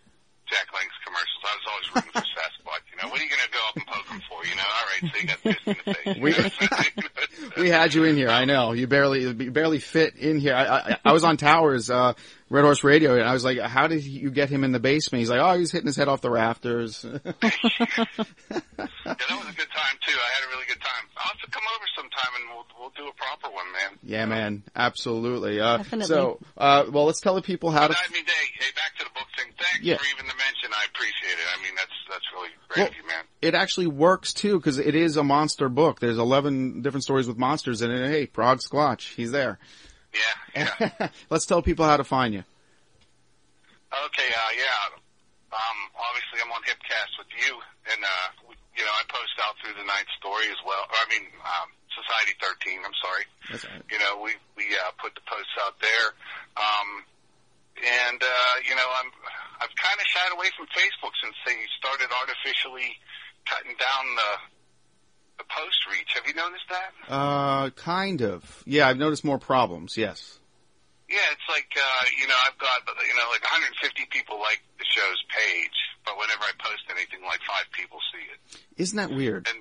[0.50, 1.42] Jack Link's commercials.
[1.44, 2.84] I was always rooting for Sasquatch.
[2.92, 4.44] You know, what are you going to go up and poke him for?
[4.46, 6.18] You know, all right, so you got this in the face.
[6.20, 6.94] We-
[7.64, 8.28] We had you in here.
[8.30, 10.54] I know you barely you barely fit in here.
[10.54, 12.14] I, I, I was on Towers, uh,
[12.48, 15.20] Red Horse Radio, and I was like, "How did you get him in the basement?"
[15.20, 17.04] He's like, "Oh, he's hitting his head off the rafters."
[19.06, 20.16] Yeah, that was a good time too.
[20.16, 21.04] I had a really good time.
[21.16, 23.98] I'll have to come over sometime and we'll we'll do a proper one, man.
[24.02, 25.60] yeah, man, absolutely.
[25.60, 26.06] Uh, Definitely.
[26.06, 27.88] So, uh, well, let's tell the people how to.
[27.88, 29.52] But I mean, hey, hey, back to the book thing.
[29.58, 29.96] Thanks Yeah.
[29.98, 30.70] for even the mention.
[30.72, 31.46] I appreciate it.
[31.58, 33.24] I mean, that's that's really great Well- of you, man.
[33.42, 35.96] It actually works too because it is a monster book.
[35.96, 38.04] There's 11 different stories with monsters in it.
[38.12, 39.56] Hey, Prog Squatch, he's there.
[40.12, 41.08] Yeah, yeah.
[41.32, 42.44] Let's tell people how to find you.
[43.88, 45.00] Okay, uh, yeah.
[45.56, 47.56] Um, obviously, I'm on Hipcast with you,
[47.96, 48.28] and uh,
[48.76, 50.84] you know, I post out through the Ninth Story as well.
[50.84, 52.84] I mean, um, Society 13.
[52.84, 53.24] I'm sorry.
[53.48, 53.82] That's right.
[53.88, 56.06] You know, we we uh, put the posts out there,
[56.60, 56.88] um,
[57.80, 59.08] and uh, you know, I'm
[59.64, 63.00] I've kind of shied away from Facebook since they started artificially
[63.48, 64.32] cutting down the
[65.38, 66.10] the post reach.
[66.14, 66.90] Have you noticed that?
[67.10, 68.62] Uh, kind of.
[68.66, 69.96] Yeah, I've noticed more problems.
[69.96, 70.38] Yes.
[71.10, 74.86] Yeah, it's like uh, you know I've got you know like 150 people like the
[74.88, 75.76] show's page,
[76.06, 78.40] but whenever I post anything, like five people see it.
[78.80, 79.46] Isn't that weird?
[79.50, 79.58] And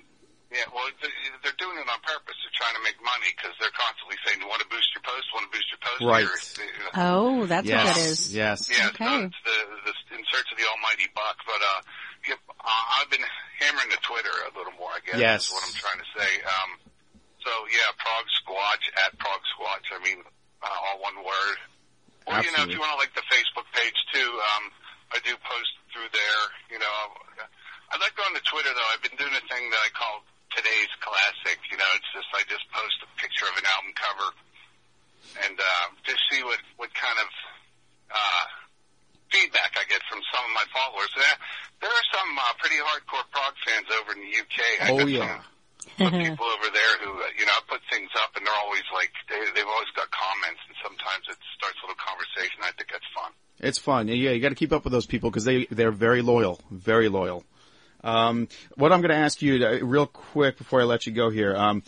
[0.54, 2.38] yeah, well, they're doing it on purpose.
[2.46, 5.26] They're trying to make money because they're constantly saying, want to boost your post?
[5.34, 6.30] Want to boost your post?" Right.
[6.30, 6.70] Here.
[6.70, 7.74] You know, Oh, that's yes.
[7.82, 8.20] what that is.
[8.30, 8.58] Yes.
[8.70, 9.02] Yeah, Okay.
[9.04, 9.58] so it's the,
[9.90, 11.42] the in search of the almighty buck.
[11.50, 11.82] But uh,
[12.28, 13.24] yep, uh, I've been
[13.60, 14.92] hammering the Twitter a little more.
[14.92, 15.48] I guess Yes.
[15.48, 16.32] is what I'm trying to say.
[16.44, 16.70] Um,
[17.44, 19.88] so yeah, Prog Squatch at Prog Squatch.
[19.92, 20.24] I mean,
[20.64, 21.58] uh, all one word.
[22.26, 24.72] Or you know, if you want to like the Facebook page too, um,
[25.12, 26.44] I do post through there.
[26.72, 26.94] You know,
[27.92, 28.90] I like going to Twitter though.
[28.96, 30.24] I've been doing a thing that I call
[30.56, 31.60] today's classic.
[31.68, 34.30] You know, it's just I just post a picture of an album cover
[35.44, 37.28] and uh, just see what what kind of
[38.16, 38.46] uh,
[39.34, 41.10] feedback I get from some of my followers.
[41.18, 41.38] There,
[41.82, 44.60] there are some uh, pretty hardcore prog fans over in the UK.
[44.78, 45.42] I Oh yeah.
[45.98, 48.62] some, some people over there who, uh, you know, I put things up and they're
[48.62, 52.62] always like, they, they've always got comments and sometimes it starts a little conversation.
[52.62, 53.34] I think that's fun.
[53.60, 54.08] It's fun.
[54.08, 57.10] Yeah, you got to keep up with those people because they they're very loyal, very
[57.10, 57.44] loyal.
[58.04, 61.30] Um, what I'm going to ask you uh, real quick before I let you go
[61.30, 61.84] here, um,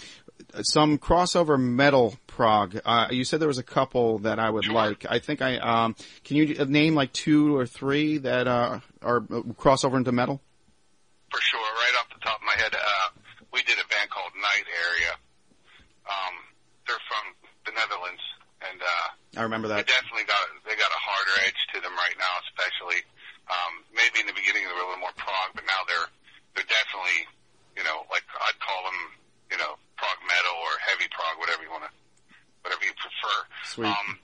[0.62, 2.76] some crossover metal prog.
[2.84, 5.06] Uh, you said there was a couple that I would like.
[5.10, 5.96] I think I um,
[6.28, 10.44] can you name like two or three that uh, are uh, crossover into metal?
[11.32, 11.60] For sure.
[11.64, 13.08] Right off the top of my head, uh,
[13.56, 15.16] we did a band called Knight Area.
[16.06, 16.36] Um,
[16.86, 17.24] they're from
[17.66, 18.22] the Netherlands
[18.72, 19.88] and, uh, I remember They that.
[19.88, 23.04] definitely got they got a harder edge to them right now, especially.
[23.52, 26.08] Um, maybe in the beginning they were a little more prog, but now they're
[26.56, 27.28] they're definitely
[27.76, 29.00] you know like I'd call them
[29.52, 31.92] you know prog metal or heavy prog, whatever you want to
[32.66, 33.38] whatever you prefer.
[33.70, 33.94] Sweet.
[33.94, 34.18] Um,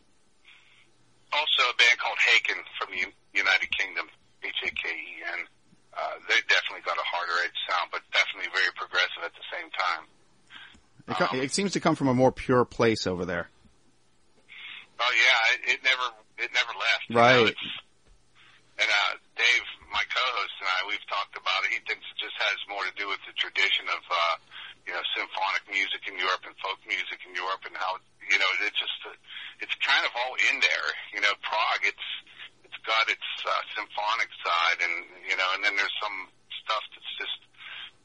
[1.31, 3.05] also a band called Haken from the
[3.37, 4.09] United Kingdom,
[4.41, 5.45] H A K E N.
[5.93, 9.69] Uh, they definitely got a harder edge sound, but definitely very progressive at the same
[9.71, 10.03] time.
[11.07, 13.51] It, co- it seems to come from a more pure place over there.
[15.01, 17.05] Oh yeah, it, it never it never left.
[17.11, 17.55] Right.
[18.79, 21.75] and uh, Dave, my co-host, and I, we've talked about it.
[21.75, 24.35] He thinks it just has more to do with the tradition of uh,
[24.87, 27.97] you know symphonic music in Europe and folk music in Europe, and how
[28.29, 29.15] you know it's just uh,
[29.63, 30.87] it's kind of all in there.
[31.15, 32.07] You know, Prog, it's
[32.67, 36.29] it's got its uh, symphonic side, and you know, and then there's some
[36.65, 37.39] stuff that's just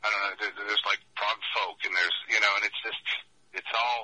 [0.04, 0.34] I don't know.
[0.40, 3.04] There, there's like prog folk, and there's you know, and it's just
[3.52, 4.00] it's all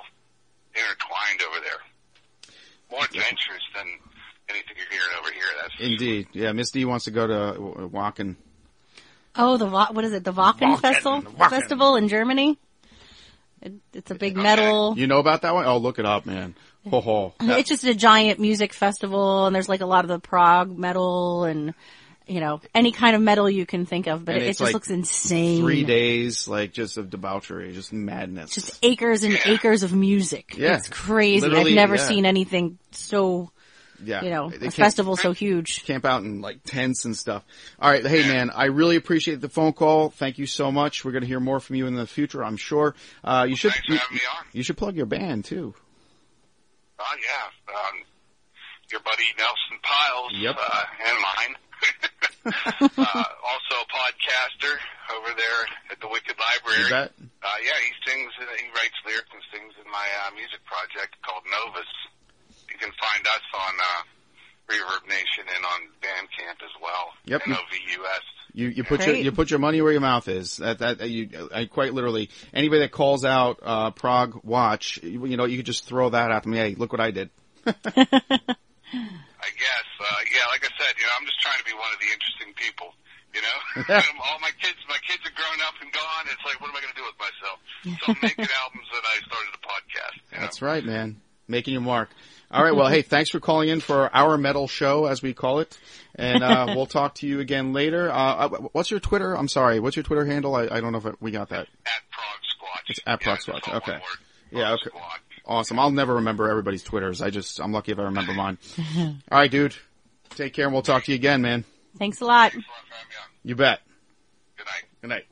[0.73, 1.81] intertwined over there.
[2.91, 3.87] More adventurous than
[4.49, 5.49] anything you're hearing over here.
[5.61, 6.27] That's for Indeed.
[6.33, 8.35] Yeah, Miss D wants to go to uh, Wacken.
[9.35, 10.23] Oh, the Wa- what is it?
[10.23, 11.49] The Wacken Wacken, Festival Wacken.
[11.49, 12.57] Festival in Germany.
[13.63, 14.93] It, it's a big metal.
[14.97, 15.65] You know about that one?
[15.65, 16.53] Oh, look it up, man.
[16.89, 17.33] Ho ho.
[17.41, 21.45] It's just a giant music festival, and there's like a lot of the prog metal
[21.45, 21.73] and
[22.27, 24.25] you know any kind of metal you can think of.
[24.25, 25.61] But And it just like looks insane.
[25.61, 28.51] Three days, like just of debauchery, just madness.
[28.51, 30.57] just acres and acres of music.
[30.57, 30.75] Yeah.
[30.75, 31.47] It's crazy.
[31.47, 32.05] Literally, I've never yeah.
[32.05, 33.49] seen anything so,
[34.05, 35.83] yeah, you know, They a festival so huge.
[35.85, 37.43] Camp out in like tents and stuff.
[37.79, 40.09] All right, hey man, I really appreciate the phone call.
[40.09, 41.03] Thank you so much.
[41.05, 42.95] We're gonna hear more from you in the future, I'm sure.
[43.23, 43.99] Uh, you should you, me
[44.37, 44.45] on.
[44.51, 45.73] you should plug your band too.
[46.99, 47.95] Oh yeah, um,
[48.91, 50.55] your buddy Nelson Pyles Yep.
[50.59, 51.55] uh, and mine.
[52.97, 54.75] uh, also a podcaster
[55.17, 55.61] over there
[55.91, 56.83] at the Wicked Library.
[56.83, 57.11] You bet.
[57.43, 58.31] Uh, yeah, he sings.
[58.39, 61.87] Uh, he writes lyrics and sings in my uh, music project called Novus.
[62.73, 64.01] You can find us on uh,
[64.69, 67.13] Reverb Nation and on Bandcamp as well.
[67.25, 67.41] Yep.
[67.47, 68.21] N O V U S.
[68.53, 70.57] You you put your you put your money where your mouth is.
[70.57, 75.37] That that you I quite literally anybody that calls out uh Prog Watch, you, you
[75.37, 76.53] know, you could just throw that at them.
[76.53, 77.29] Hey, look what I did.
[77.65, 79.87] I guess.
[79.99, 82.09] Uh, yeah, like I said, you know, I'm just trying to be one of the
[82.11, 82.93] interesting people.
[83.33, 83.57] You know,
[84.29, 86.23] all my kids, my kids are grown up and gone.
[86.29, 87.57] It's like, what am I going to do with myself?
[87.83, 90.15] So I'm making albums, and I started a podcast.
[90.31, 90.41] You know?
[90.41, 91.17] That's right, man.
[91.47, 92.09] Making your mark.
[92.53, 92.75] All right.
[92.75, 95.75] Well, hey, thanks for calling in for our metal show, as we call it,
[96.13, 98.11] and uh, we'll talk to you again later.
[98.11, 99.35] Uh, uh, what's your Twitter?
[99.35, 99.79] I'm sorry.
[99.79, 100.53] What's your Twitter handle?
[100.53, 101.61] I, I don't know if we got that.
[101.61, 102.89] At Prog Squatch.
[102.89, 103.75] It's at Prog yeah, Squatch.
[103.77, 103.99] Okay.
[104.51, 104.91] Yeah, okay.
[104.91, 105.19] Squatch.
[105.47, 105.79] Awesome.
[105.79, 107.23] I'll never remember everybody's Twitters.
[107.23, 108.59] I just I'm lucky if I remember mine.
[108.97, 109.75] All right, dude.
[110.29, 111.63] Take care, and we'll talk to you again, man.
[111.97, 112.51] Thanks a lot.
[112.51, 113.29] Thanks a lot for having me on.
[113.43, 113.79] You bet.
[114.57, 114.83] Good night.
[115.01, 115.25] Good night.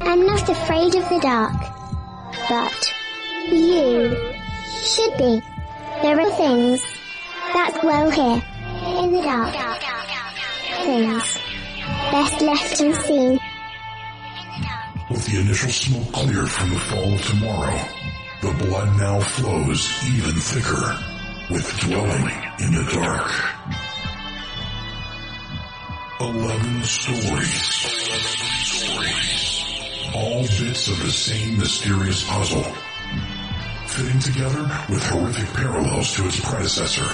[0.00, 1.52] I'm not afraid of the dark,
[2.48, 2.94] but
[3.50, 4.34] you
[4.82, 5.42] should be.
[6.02, 6.82] There are things
[7.52, 8.42] that dwell here
[9.02, 9.54] in the dark.
[10.84, 11.38] Things
[12.10, 13.40] best left unseen.
[15.10, 17.80] With the initial smoke cleared from the fall of tomorrow,
[18.42, 20.98] the blood now flows even thicker
[21.50, 23.30] with dwelling in the dark.
[26.20, 27.84] Eleven stories.
[30.14, 32.64] All bits of the same mysterious puzzle.
[33.94, 37.06] Fitting together with horrific parallels to its predecessor.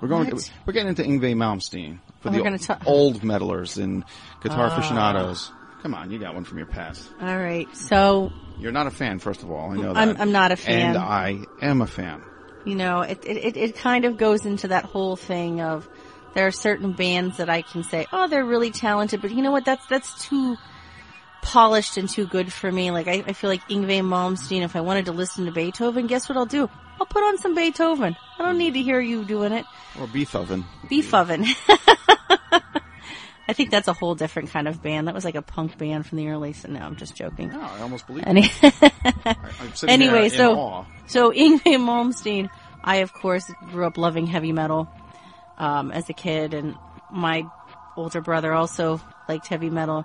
[0.00, 0.30] We're going.
[0.30, 0.50] What?
[0.66, 4.04] we're getting into Yngwie Malmsteen for Oh, the we're gonna ta- old meddlers and
[4.42, 4.76] guitar Ah.
[4.76, 5.52] aficionados.
[5.82, 7.08] Come on, you got one from your past.
[7.20, 7.68] All right.
[7.76, 9.72] So, You're not a fan, first of all.
[9.72, 9.96] I know that.
[9.96, 10.90] I'm- I'm not a fan.
[10.90, 12.22] and I am a fan.
[12.64, 15.88] you know, it, it, it kind of goes into that whole thing of
[16.34, 19.52] there are certain bands that I can say, oh, they're really talented, but you know
[19.52, 19.64] what?
[19.64, 20.56] That's, that's too
[21.42, 22.90] polished and too good for me.
[22.90, 26.28] Like, I, I feel like Yngwie Malmsteen, if I wanted to listen to Beethoven, guess
[26.28, 26.68] what I'll do?
[26.98, 28.16] I'll put on some Beethoven.
[28.38, 29.66] I don't need to hear you doing it.
[30.00, 30.64] Or beef oven.
[30.88, 31.44] Beef oven.
[33.48, 35.08] I think that's a whole different kind of band.
[35.08, 37.48] That was like a punk band from the early, so no, I'm just joking.
[37.50, 38.24] No, I almost believe.
[38.26, 38.50] Any-
[39.88, 40.84] anyway, so awe.
[41.06, 42.48] so Yngwie Malmsteen,
[42.84, 44.88] I of course grew up loving heavy metal
[45.62, 46.74] um, as a kid, and
[47.10, 47.44] my
[47.96, 50.04] older brother also liked heavy metal,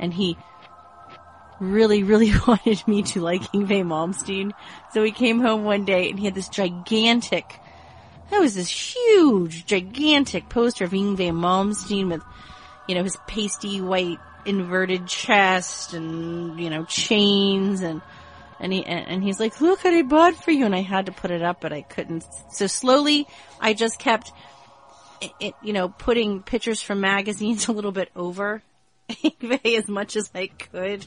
[0.00, 0.36] and he
[1.60, 4.52] really, really wanted me to like Yngwie Malmsteen.
[4.92, 7.60] So he came home one day and he had this gigantic,
[8.30, 12.22] that was this huge, gigantic poster of Yngwie Malmsteen with,
[12.88, 18.02] you know, his pasty white inverted chest and, you know, chains and,
[18.60, 20.64] and he, and he's like, look what I bought for you.
[20.64, 22.24] And I had to put it up, but I couldn't.
[22.50, 23.26] So slowly
[23.60, 24.32] I just kept,
[25.24, 28.62] it, it, you know, putting pictures from magazines a little bit over
[29.08, 31.06] Yngwie as much as I could.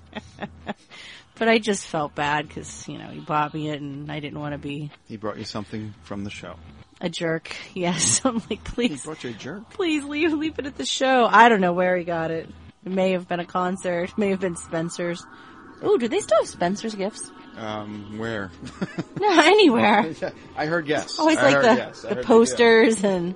[1.35, 4.39] but I just felt bad because, you know, he bought me it and I didn't
[4.39, 6.55] want to be He brought you something from the show.
[7.01, 7.55] a jerk.
[7.73, 8.21] Yes.
[8.25, 9.01] I'm like, please.
[9.03, 9.69] He brought you a jerk.
[9.71, 11.25] please leave, leave it at the show.
[11.29, 12.49] I don't know where he got it.
[12.85, 15.25] It may have been a concert, may have been Spencer's.
[15.81, 17.31] Oh, do they still have Spencer's gifts?
[17.57, 18.51] Um, where?
[19.19, 20.13] No, anywhere.
[20.55, 21.17] I heard yes.
[21.19, 22.01] Always I like the, yes.
[22.03, 23.35] The posters and,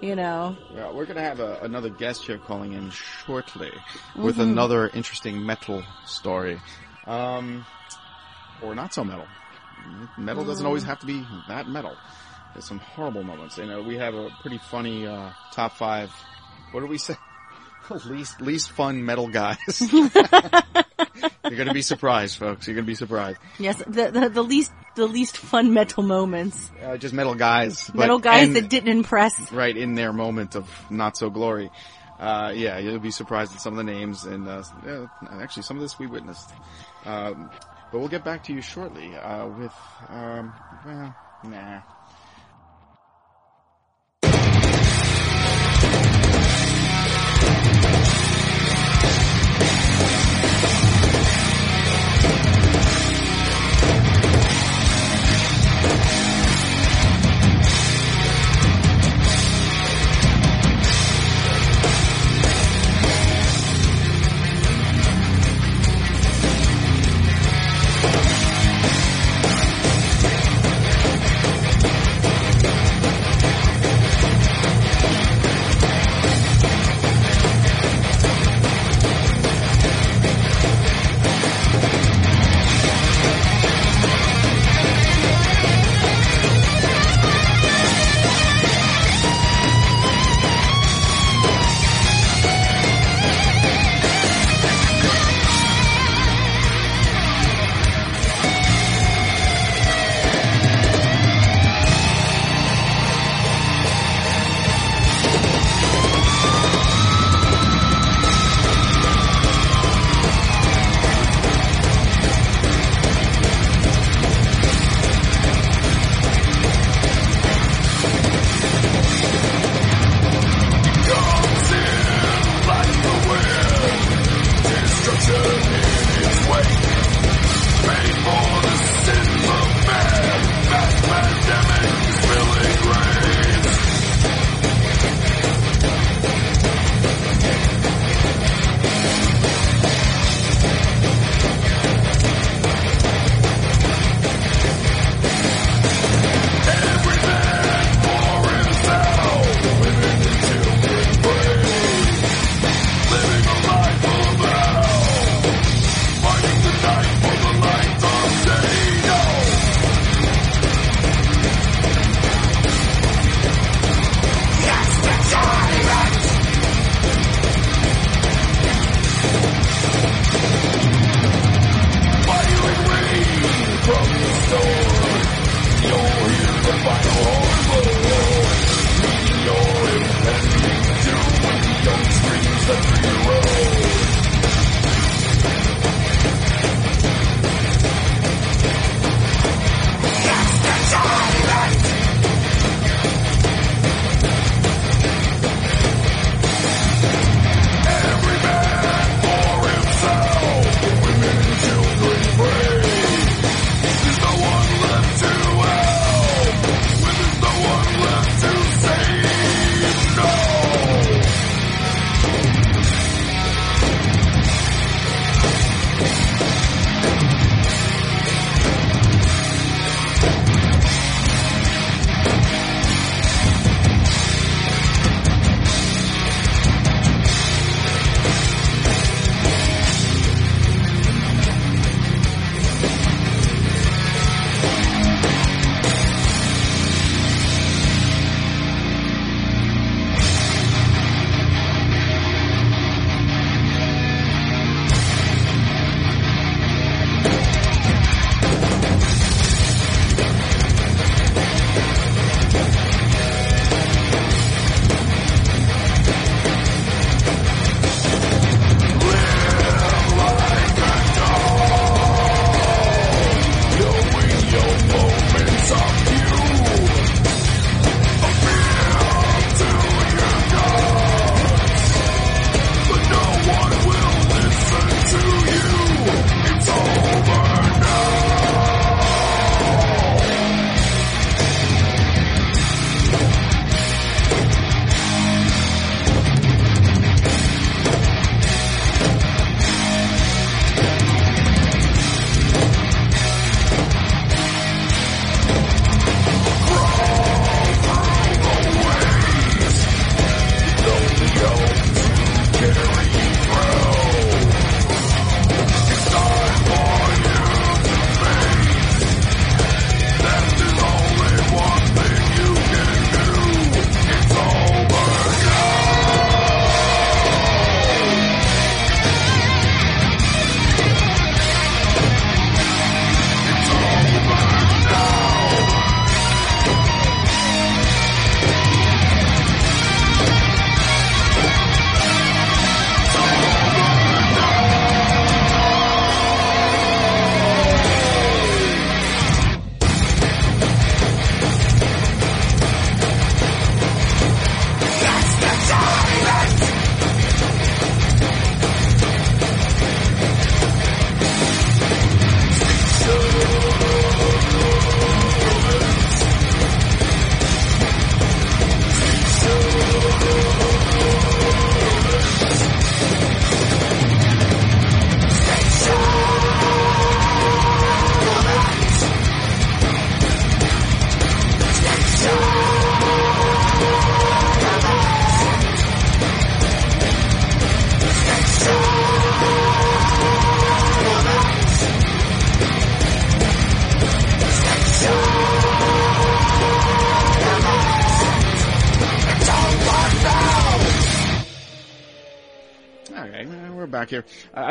[0.00, 3.72] you know, Yeah, we're gonna have a, another guest here calling in shortly
[4.16, 4.52] with Mm-hmm.
[4.52, 6.60] another interesting metal story,
[7.06, 7.64] um,
[8.62, 9.26] or not so metal.
[10.18, 11.96] Metal doesn't always have to be that metal.
[12.52, 13.56] There's some horrible moments.
[13.58, 16.10] You know, we have a pretty funny uh, top five.
[16.72, 17.14] What do we say?
[18.06, 19.58] least least fun metal guys.
[19.82, 22.66] You're gonna be surprised, folks.
[22.66, 23.38] You're gonna be surprised.
[23.58, 26.70] yes, the, the, the least, the least fun metal moments.
[26.82, 27.86] Uh, just metal guys.
[27.88, 29.52] But, metal guys and, that didn't impress.
[29.52, 31.70] Right, in their moment of not so glory.
[32.18, 34.62] Uh, yeah, you'll be surprised at some of the names and, uh,
[35.40, 36.50] actually some of this we witnessed.
[37.06, 37.50] Um,
[37.90, 39.74] but we'll get back to you shortly, uh, with,
[40.08, 40.52] um,
[40.84, 41.80] well, nah.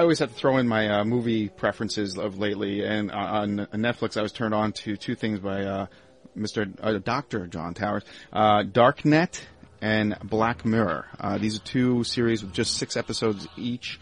[0.10, 4.18] Always have to throw in my uh, movie preferences of lately, and uh, on Netflix
[4.18, 5.86] I was turned on to two things by uh,
[6.36, 6.68] Mr.
[6.82, 8.02] Uh, Doctor John Towers:
[8.34, 9.40] uh, Darknet
[9.84, 11.06] and Black Mirror.
[11.20, 14.00] Uh, these are two series with just six episodes each.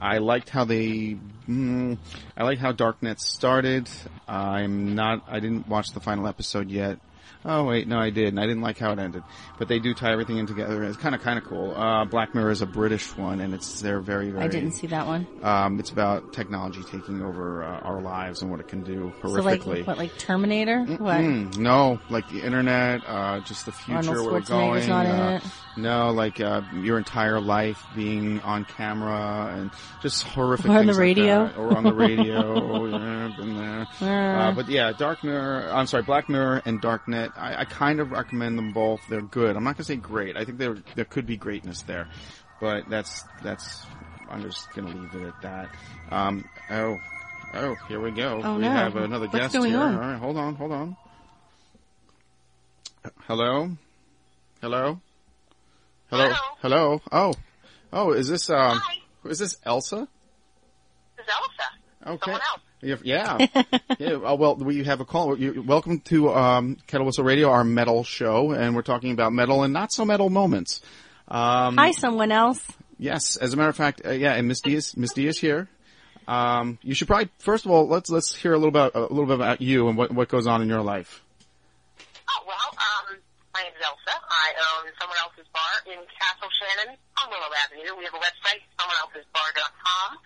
[0.00, 1.18] I liked how they.
[1.46, 1.98] Mm,
[2.38, 3.86] I like how Darknet started.
[4.26, 5.26] I'm not.
[5.28, 7.00] I didn't watch the final episode yet.
[7.42, 9.22] Oh wait, no, I did, and I didn't like how it ended.
[9.58, 10.84] But they do tie everything in together.
[10.84, 11.74] It's kind of kind of cool.
[11.74, 14.44] Uh, Black Mirror is a British one, and it's they're very very.
[14.44, 15.26] I didn't see that one.
[15.42, 19.62] Um, it's about technology taking over uh, our lives and what it can do horrifically.
[19.62, 20.84] So like, what, like Terminator?
[20.84, 21.20] What?
[21.20, 24.88] Mm, no, like the internet, uh, just the future Arnold where we're going.
[24.88, 25.50] not in uh, it.
[25.78, 29.70] No, like uh, your entire life being on camera and
[30.02, 30.66] just horrific.
[30.66, 31.46] Or on the like radio.
[31.46, 31.56] that.
[31.56, 32.86] or on the radio.
[33.30, 34.36] yeah, been there.
[34.38, 35.70] Uh, but yeah, Dark Mirror.
[35.72, 37.29] I'm sorry, Black Mirror and Darknet.
[37.36, 39.00] I, I kind of recommend them both.
[39.08, 39.56] They're good.
[39.56, 40.36] I'm not gonna say great.
[40.36, 42.08] I think there there could be greatness there,
[42.60, 43.84] but that's that's.
[44.28, 45.68] I'm just gonna leave it at that.
[46.10, 46.98] Um, oh,
[47.54, 48.40] oh, here we go.
[48.42, 48.70] Oh, we no.
[48.70, 49.80] have another What's guest going here.
[49.80, 49.94] on?
[49.94, 50.96] All right, hold on, hold on.
[53.26, 53.70] Hello?
[54.60, 55.00] Hello?
[56.10, 56.32] Hello?
[56.60, 57.00] Hello?
[57.10, 57.34] Oh.
[57.92, 58.94] Oh, is this, um, Hi.
[59.24, 60.06] is this Elsa?
[61.16, 61.79] This is Elsa.
[62.06, 62.18] Okay.
[62.24, 62.60] Someone else.
[63.04, 63.46] Yeah.
[63.98, 64.12] Yeah.
[64.14, 65.38] Uh, well, we have a call.
[65.38, 69.62] You, welcome to, um, Kettle Whistle Radio, our metal show, and we're talking about metal
[69.62, 70.80] and not so metal moments.
[71.28, 72.64] Um, Hi, someone else.
[72.98, 75.38] Yes, as a matter of fact, uh, yeah, and Miss D is Miss D is
[75.38, 75.68] here.
[76.26, 79.26] Um, you should probably first of all let's let's hear a little about a little
[79.26, 81.22] bit about you and what what goes on in your life.
[82.28, 83.18] Oh, well, um,
[83.52, 84.16] my name is Elsa.
[84.16, 87.98] I own Someone Else's Bar in Castle Shannon on Willow Avenue.
[87.98, 90.18] We have a website, someoneelsesbar.com.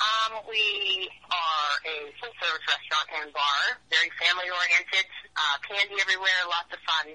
[0.00, 3.60] Um, we are a full service restaurant and bar,
[3.92, 7.12] very family oriented, uh, candy everywhere, lots of fun.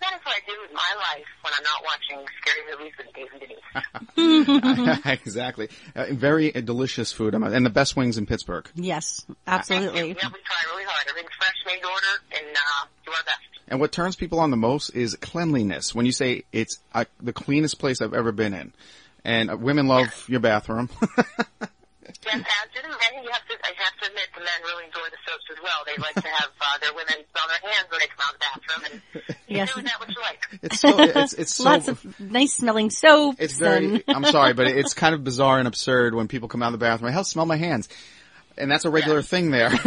[0.00, 3.12] That is what I do with my life when I'm not watching scary movies with
[3.12, 5.04] Dave and Denise.
[5.20, 8.68] exactly, uh, very uh, delicious food, and the best wings in Pittsburgh.
[8.74, 10.00] Yes, absolutely.
[10.00, 11.06] Yeah, we try really hard.
[11.08, 13.38] Everything's fresh, made to order, and uh, do our best.
[13.68, 15.94] And what turns people on the most is cleanliness.
[15.94, 18.72] When you say it's uh, the cleanest place I've ever been in,
[19.24, 20.88] and uh, women love your bathroom.
[22.24, 23.24] Yes, as do the men.
[23.24, 25.80] You have to, I have to admit, the men really enjoy the soaps as well.
[25.86, 28.40] They like to have uh, their women smell their hands when they come out of
[28.40, 29.68] the bathroom, and you Yes.
[29.70, 30.40] do with that what you like.
[30.62, 33.36] it's so it's it's so Lots of nice smelling soap.
[33.38, 33.86] It's very.
[33.86, 36.78] and- I'm sorry, but it's kind of bizarre and absurd when people come out of
[36.78, 37.08] the bathroom.
[37.08, 37.88] I Hell, smell my hands,
[38.58, 39.70] and that's a regular thing there.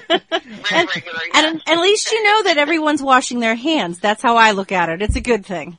[0.00, 1.20] Very regular.
[1.32, 1.34] Yes.
[1.34, 3.98] and at least you know that everyone's washing their hands.
[3.98, 5.02] That's how I look at it.
[5.02, 5.78] It's a good thing.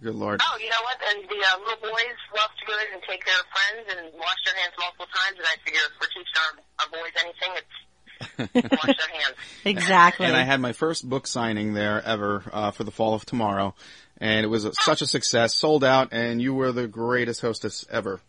[0.00, 0.40] Good lord.
[0.42, 0.96] Oh, you know what?
[1.10, 4.14] And the uh, little boys love to go in and take care of friends and
[4.18, 5.38] wash their hands multiple times.
[5.38, 9.34] And I figure if we're teaching our, our boys anything, it's wash their hands.
[9.64, 10.26] Exactly.
[10.26, 13.74] And I had my first book signing there ever uh, for the fall of tomorrow,
[14.20, 17.84] and it was a, such a success, sold out, and you were the greatest hostess
[17.90, 18.20] ever.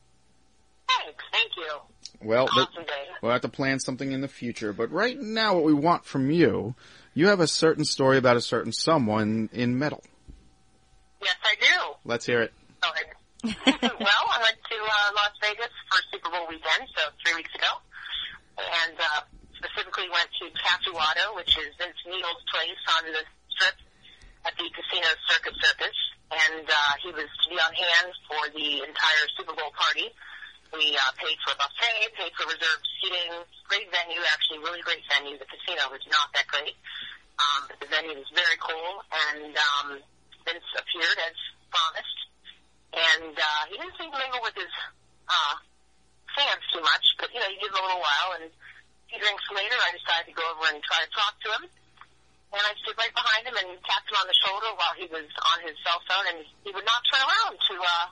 [0.87, 1.23] Thanks.
[1.31, 2.27] Thank you.
[2.27, 2.91] Well, but Awesome day.
[3.21, 4.73] we'll have to plan something in the future.
[4.73, 6.73] But right now, what we want from you,
[7.13, 10.03] you have a certain story about a certain someone in metal.
[11.21, 11.95] Yes, I do.
[12.05, 12.53] Let's hear it.
[13.99, 17.71] Well, I went to uh, Las Vegas for Super Bowl weekend, so three weeks ago,
[18.59, 19.23] and uh,
[19.55, 23.75] specifically went to Tatuado, which is Vince Neil's place on the strip
[24.43, 25.97] at the Casino Circus Circus,
[26.31, 30.11] and uh, he was to be on hand for the entire Super Bowl party.
[30.75, 33.39] We uh, paid for a buffet, paid for reserved seating,
[33.71, 35.39] great venue, actually really great venue.
[35.39, 36.75] The casino was not that great,
[37.39, 39.87] um, but the venue was very cool, and um,
[40.49, 41.37] Vince appeared as
[41.69, 42.19] promised
[42.93, 44.71] and uh, he didn't seem to mingle with his
[45.29, 45.55] uh,
[46.33, 47.05] fans too much.
[47.21, 49.93] But you know, you give him a little while, and a few drinks later, I
[49.93, 51.63] decided to go over and try to talk to him.
[52.49, 55.29] And I stood right behind him and tapped him on the shoulder while he was
[55.53, 58.05] on his cell phone, and he would not turn around to uh,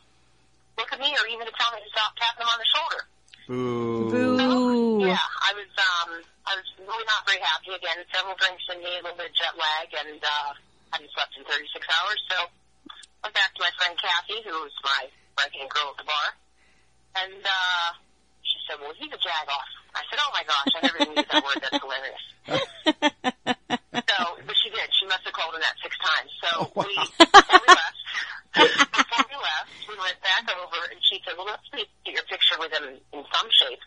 [0.78, 3.02] look at me or even to tell me to stop tapping him on the shoulder.
[3.50, 4.14] Boo.
[4.14, 5.10] Boo.
[5.10, 7.74] Yeah, I was um, I was really not very happy.
[7.74, 10.52] Again, several drinks in me, a little bit of jet lag, and uh,
[10.92, 12.38] hadn't slept in 36 hours, so
[13.24, 16.28] went back to my friend Kathy, who was my right hand girl at the bar,
[17.24, 17.90] and uh,
[18.44, 21.16] she said, "Well, he's a jag off." I said, "Oh my gosh, I never even
[21.18, 21.60] used that word.
[21.60, 22.24] That's hilarious."
[24.08, 24.88] so, but she did.
[24.96, 26.32] She must have called him that six times.
[26.40, 28.00] So we, before we left,
[28.56, 32.58] before we left, we went back over, and she said, "Well, let's get your picture
[32.62, 33.82] with him in some shape."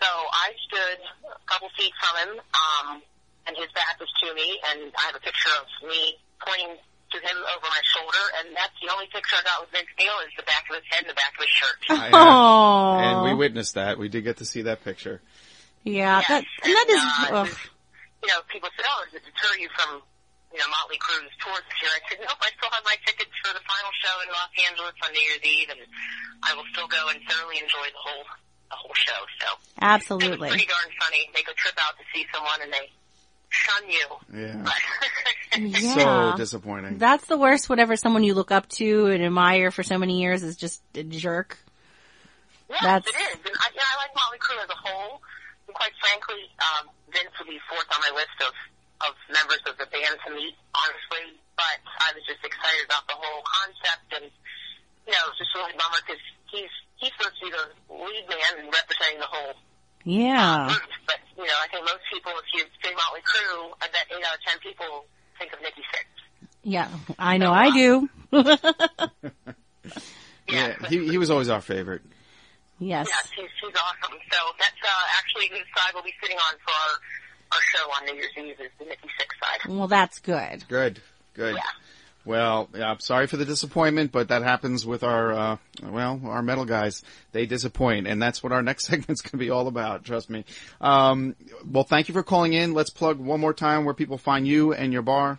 [0.00, 3.02] So I stood a couple feet from him, um,
[3.46, 7.18] and his back was to me, and I have a picture of me pointing to
[7.18, 10.32] him over my shoulder, and that's the only picture I got with Vince Neil is
[10.38, 11.78] the back of his head and the back of his shirt.
[11.90, 12.98] I, Oh.
[13.02, 13.98] and we witnessed that.
[13.98, 15.20] We did get to see that picture.
[15.82, 17.56] Yeah, Yes, that, and that and, uh, ugh.
[18.22, 20.02] You know, people say, "Oh, does it deter you from
[20.52, 21.94] you know, Motley Crue's tour this year.
[21.94, 24.98] I said, nope, I still have my tickets for the final show in Los Angeles
[25.06, 25.78] on New Year's Eve, and
[26.42, 28.26] I will still go and thoroughly enjoy the whole
[28.66, 29.20] the whole show.
[29.38, 30.50] So it was Absolutely.
[30.50, 31.30] pretty darn funny.
[31.38, 32.90] They go trip out to see someone and they
[33.50, 34.06] shun you.
[34.40, 34.64] Yeah.
[35.58, 36.30] Yeah.
[36.30, 36.98] So disappointing.
[37.02, 37.66] That's the worst.
[37.68, 41.02] Whatever someone you look up to and admire for so many years is just a
[41.02, 41.58] jerk.
[42.70, 43.34] Yes, That's- it is.
[43.42, 45.18] And I, you know, I like Motley Crue as a whole.
[45.66, 48.54] And quite frankly, um, Vince would be fourth on my list of,
[49.10, 51.34] of members of the band to meet, honestly.
[51.58, 55.74] But I was just excited about the whole concept and, you know, it's just really
[55.74, 56.70] bummer because he's,
[57.02, 59.58] he's supposed to be the lead man and representing the whole
[60.04, 60.68] Yeah.
[60.68, 60.80] group.
[61.06, 64.24] But, you know, I think most people, if you say Motley Crue, I bet 8
[64.24, 65.04] out of 10 people
[65.38, 66.06] think of Nikki Sixx.
[66.62, 66.88] Yeah.
[67.18, 68.08] I know I do.
[70.48, 72.02] Yeah, he he was always our favorite.
[72.80, 73.06] yes.
[73.08, 74.18] Yes, he's, he's awesome.
[74.32, 78.04] So that's uh, actually the side we'll be sitting on for our, our show on
[78.06, 79.70] New Year's Eve is the Nikki Sixx side.
[79.72, 80.64] Well, that's good.
[80.68, 81.00] Good,
[81.34, 81.54] good.
[81.54, 81.60] Yeah.
[82.24, 86.42] Well, yeah, I'm sorry for the disappointment, but that happens with our, uh, well, our
[86.42, 87.02] metal guys.
[87.32, 90.04] They disappoint, and that's what our next segment's going to be all about.
[90.04, 90.44] Trust me.
[90.80, 92.74] Um, well, thank you for calling in.
[92.74, 95.38] Let's plug one more time where people find you and your bar.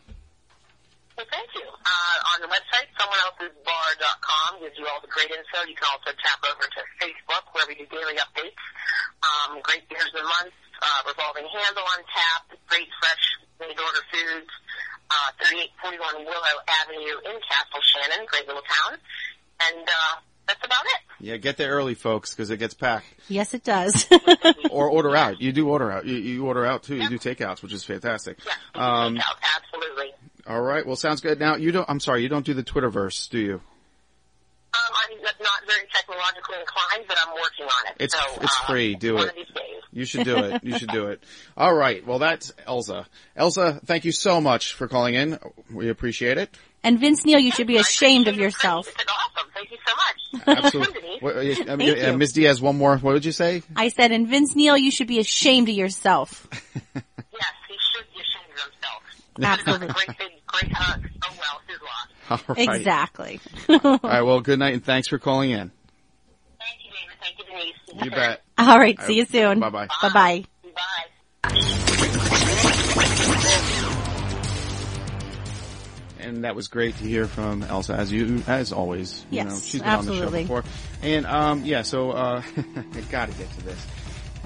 [1.18, 1.62] Well, thank you.
[1.62, 5.70] Uh, on the website, someoneelsesbar.com gives you all the great info.
[5.70, 8.58] You can also tap over to Facebook where we do daily updates.
[9.22, 13.22] Um, great beers of the month, uh, revolving handle on tap, great fresh
[13.62, 14.50] made order foods.
[15.12, 18.98] Uh, 3841 Willow Avenue in Castle Shannon, great little town.
[19.62, 21.02] And, uh, that's about it.
[21.26, 23.06] Yeah, get there early, folks, because it gets packed.
[23.30, 24.08] Yes, it does.
[24.72, 25.42] Or order out.
[25.42, 26.06] You do order out.
[26.06, 26.96] You, you order out too.
[26.96, 28.38] You do takeouts, which is fantastic.
[28.46, 28.54] Yeah,
[29.04, 30.14] Um, takeout, absolutely.
[30.48, 30.86] all right.
[30.86, 31.40] Well, sounds good.
[31.40, 31.88] Now you don't.
[31.90, 32.24] I'm sorry.
[32.24, 33.62] You don't do the Twitterverse, do you?
[34.74, 38.04] Um, I'm not not very technologically inclined, but I'm working on it.
[38.04, 38.96] It's- so, it's uh, free.
[38.96, 39.30] Do one it.
[39.30, 39.82] Of these days.
[39.94, 40.64] You should do it.
[40.64, 41.22] You should do it.
[41.58, 42.06] All right.
[42.08, 43.06] Well, that's Elsa.
[43.36, 45.38] Elsa, thank you so much for calling in.
[45.70, 46.56] We appreciate it.
[46.84, 48.88] and Vince Neil, you should be ashamed of yourself.
[48.88, 49.52] Awesome.
[49.54, 50.58] Thank you so much.
[50.66, 51.02] Absolutely.
[51.02, 51.22] Denise.
[51.22, 51.40] What- uh,
[51.74, 52.18] uh, Thank you.
[52.18, 52.32] Ms.
[52.34, 52.98] Diaz, one more.
[52.98, 53.64] What did you say?
[53.76, 56.48] I said, and Vince Neil, you should be ashamed of yourself.
[56.54, 56.64] Yes,
[57.68, 59.60] he should be ashamed of himself.
[59.60, 59.88] Absolutely.
[60.06, 61.02] great big, great hug.
[61.26, 62.08] Oh well, his loss.
[62.48, 62.70] All right.
[62.80, 63.40] Exactly.
[63.70, 64.22] All right.
[64.22, 65.72] Well, good night and thanks for calling in.
[66.60, 67.16] Thank you, David.
[67.22, 67.46] Thank you,
[67.94, 68.06] Denise.
[68.06, 68.42] You bet.
[68.58, 69.00] All right.
[69.02, 69.60] See you soon.
[69.60, 69.88] Bye-bye.
[70.02, 70.46] Bye bye.
[71.44, 71.62] Bye.
[76.20, 79.26] And that was great to hear from Elsa, as you, as always.
[79.32, 80.42] You Yes, know, she's been on the absolutely.
[80.42, 80.64] show before.
[81.02, 83.88] And, um, yeah, so, uh, I gotta get to this.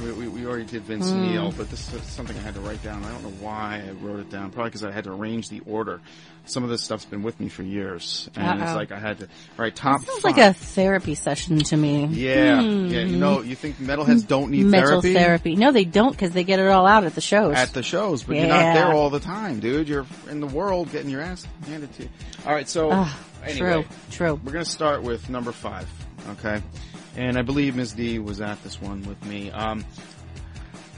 [0.04, 1.22] We, we, we already did Vince Hmm.
[1.22, 3.04] Neil, but this is something I had to write down.
[3.06, 4.52] I don't know why I wrote it down.
[4.52, 6.02] Probably because I had to arrange the order.
[6.48, 8.30] Some of this stuff's been with me for years.
[8.36, 8.76] And it's Uh-oh.
[8.76, 10.24] like I had to, write top Sounds five.
[10.24, 12.06] like a therapy session to me.
[12.08, 13.00] Yeah, yeah.
[13.04, 15.14] You know, you think metalheads don't need Mental therapy?
[15.14, 15.56] therapy.
[15.56, 17.56] No, they don't because they get it all out at the shows.
[17.56, 19.88] at the shows, but you're not there all the time, dude.
[19.88, 22.10] You're in the world getting your ass handed to you.
[22.46, 23.86] All right, so Ugh, anyway, True.
[24.12, 24.39] True.
[24.43, 25.88] we're gonna start with number five,
[26.32, 26.62] okay?
[27.18, 27.93] And I believe Ms.
[27.93, 29.51] D was at this one with me.
[29.51, 29.86] Um,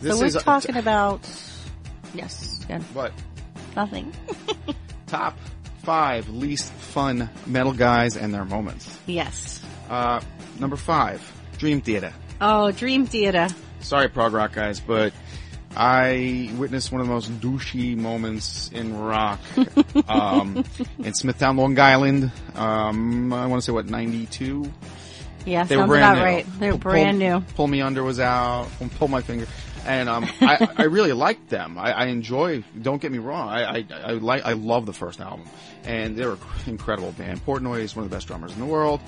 [0.01, 1.27] this So we're is talking about.
[2.13, 2.63] Yes.
[2.67, 2.81] Good.
[2.93, 3.13] what
[3.75, 4.11] Nothing.
[5.07, 5.37] top
[5.83, 8.97] five least fun metal guys and their moments.
[9.05, 9.63] yes.
[9.89, 10.19] Uh,
[10.59, 11.21] number five,
[11.59, 12.11] Dream Theater.
[12.41, 13.47] Oh, Dream Theater.
[13.79, 15.13] Sorry, prog rock guys, but
[15.75, 19.39] I witnessed one of the most douchey moments in rock
[20.09, 20.65] um,
[20.99, 22.31] in Smithtown, Long Island.
[22.55, 24.69] Um, I want to say what ninety two.
[25.47, 26.23] Yeah, They sounds were brand about new.
[26.25, 26.45] right.
[26.59, 27.39] They're Pull- brand new.
[27.55, 28.67] Pull me under was out.
[28.99, 29.47] Pull my finger.
[29.85, 31.77] And um, I, I really liked them.
[31.77, 32.63] I, I enjoy.
[32.81, 33.47] Don't get me wrong.
[33.47, 34.45] I, I, I like.
[34.45, 35.47] I love the first album,
[35.85, 37.45] and they're an incredible band.
[37.45, 38.99] Portnoy is one of the best drummers in the world,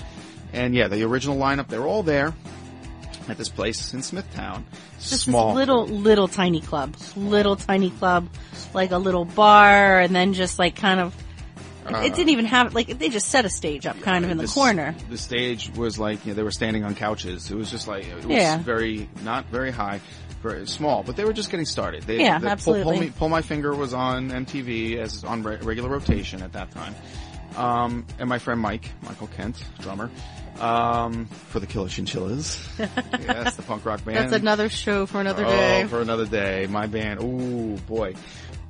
[0.53, 1.67] and yeah, the original lineup.
[1.67, 2.33] They're all there
[3.27, 4.65] at this place in Smithtown.
[4.99, 6.95] Just Small, this little, little tiny club.
[7.17, 8.29] Little tiny club.
[8.73, 11.13] Like a little bar and then just like kind of,
[11.87, 14.37] it, it didn't even have, like, they just set a stage up kind of in
[14.37, 14.95] the This- corner.
[15.09, 17.49] The stage was like you know, they were standing on couches.
[17.49, 18.57] It was just like it was Yeah.
[18.59, 20.01] very not very high,
[20.43, 22.03] very small, but they were just getting started.
[22.03, 22.93] They, Yeah, they- absolutely.
[22.97, 26.71] pull, me, pull my finger was on MTV as on re- regular rotation at that
[26.71, 26.95] time.
[27.57, 30.11] Um, and my friend Mike, Michael Kent, drummer,
[30.61, 32.61] um, for the Killer Chinchillas.
[32.79, 34.17] yes, the punk rock band.
[34.17, 35.85] That's another show for another Oh, day.
[35.89, 36.67] for another day.
[36.69, 37.21] My band.
[37.23, 38.13] Ooh, boy.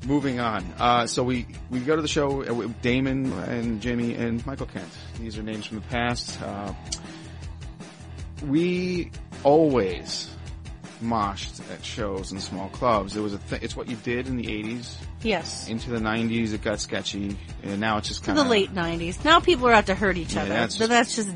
[0.05, 0.63] Moving on.
[0.79, 4.65] Uh, so we, we go to the show uh, with Damon and Jimmy and Michael
[4.65, 4.87] Kent.
[5.19, 6.41] These are names from the past.
[6.41, 6.73] Uh,
[8.47, 9.11] we
[9.43, 10.29] always
[11.03, 13.15] moshed at shows in small clubs.
[13.17, 14.95] It was a th- it's what you did in the 80s.
[15.21, 15.67] Yes.
[15.67, 17.37] Into the 90s, it got sketchy.
[17.63, 19.23] And now it's just kind the late 90s.
[19.25, 20.49] Now people are out to hurt each Yeah, other.
[20.49, 21.31] that's so just- that's just,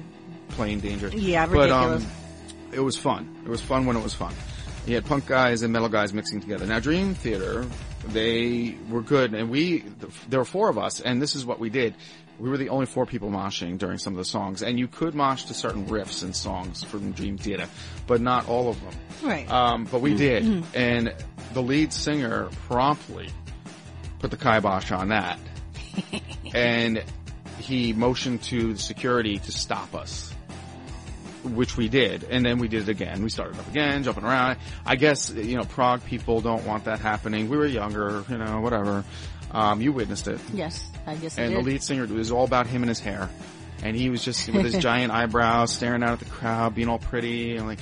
[0.49, 1.13] plain dangerous.
[1.15, 2.13] Yeah, But, um, ridiculous.
[2.73, 3.35] it was fun.
[3.45, 4.33] It was fun when it was fun.
[4.85, 6.65] You had punk guys and metal guys mixing together.
[6.65, 7.65] Now, Dream Theater
[8.07, 9.83] They were good, and we
[10.29, 11.95] there were four of us, and this is what we did.
[12.39, 15.13] We were the only four people moshing during some of the songs, and you could
[15.13, 17.67] mosh to certain riffs and songs from Dream Theater,
[18.07, 18.93] but not all of them.
[19.21, 19.49] Right.
[19.49, 21.13] Um, but we did, and
[21.53, 23.29] the lead singer promptly
[24.19, 25.39] put the kibosh on that,
[26.53, 27.03] and
[27.59, 30.33] he motioned to the security to stop us
[31.43, 33.23] which we did, and then we did it again.
[33.23, 34.57] We started up again, jumping around.
[34.85, 37.49] I guess you know prog people don't want that happening.
[37.49, 39.03] We were younger, you know, whatever.
[39.51, 42.43] Um, you witnessed it, yes, I guess I and the lead singer it was all
[42.43, 43.29] about him and his hair,
[43.83, 46.97] and he was just with his giant eyebrows, staring out at the crowd, being all
[46.97, 47.79] pretty, and like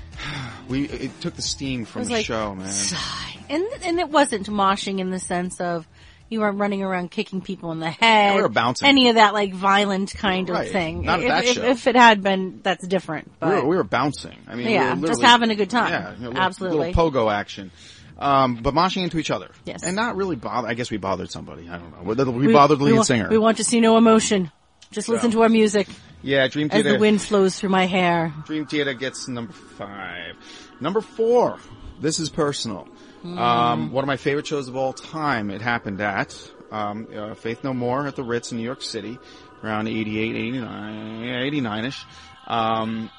[0.68, 2.68] we it took the steam from the like, show, man.
[2.68, 3.36] Sigh.
[3.50, 5.86] And and it wasn't moshing in the sense of
[6.32, 8.34] you weren't running around kicking people in the head.
[8.36, 8.88] we were bouncing.
[8.88, 10.66] Any of that like violent kind Right.
[10.66, 11.02] of thing.
[11.02, 11.62] Not if, that if, show.
[11.64, 13.28] if it had been, that's different.
[13.28, 14.36] We But were, we were bouncing.
[14.48, 15.90] I mean, we Yeah, were just having a good time.
[15.92, 16.92] Yeah, you know, little, Absolutely.
[16.92, 17.70] little pogo action.
[18.18, 19.50] Um, but moshing into each other.
[19.64, 19.82] Yes.
[19.82, 21.68] And not really bother, I guess we bothered somebody.
[21.68, 22.02] I don't know.
[22.02, 23.28] We, we, we bothered the lead want, singer.
[23.28, 24.50] We want to see no emotion.
[24.90, 25.88] Just listen to our music
[26.22, 26.88] yeah, Dream Theater.
[26.90, 28.32] as the wind flows through my hair.
[28.46, 30.36] Dream Theater gets number five.
[30.80, 31.58] Number four.
[32.00, 32.88] This is personal.
[33.22, 33.38] Hmm.
[33.38, 35.50] Um, one of my favorite shows of all time.
[35.50, 36.36] It happened at,
[36.70, 39.18] um, uh, Faith No More at the Ritz in New York City,
[39.62, 42.04] around 88, 89, 89 ish.
[42.46, 43.10] Um,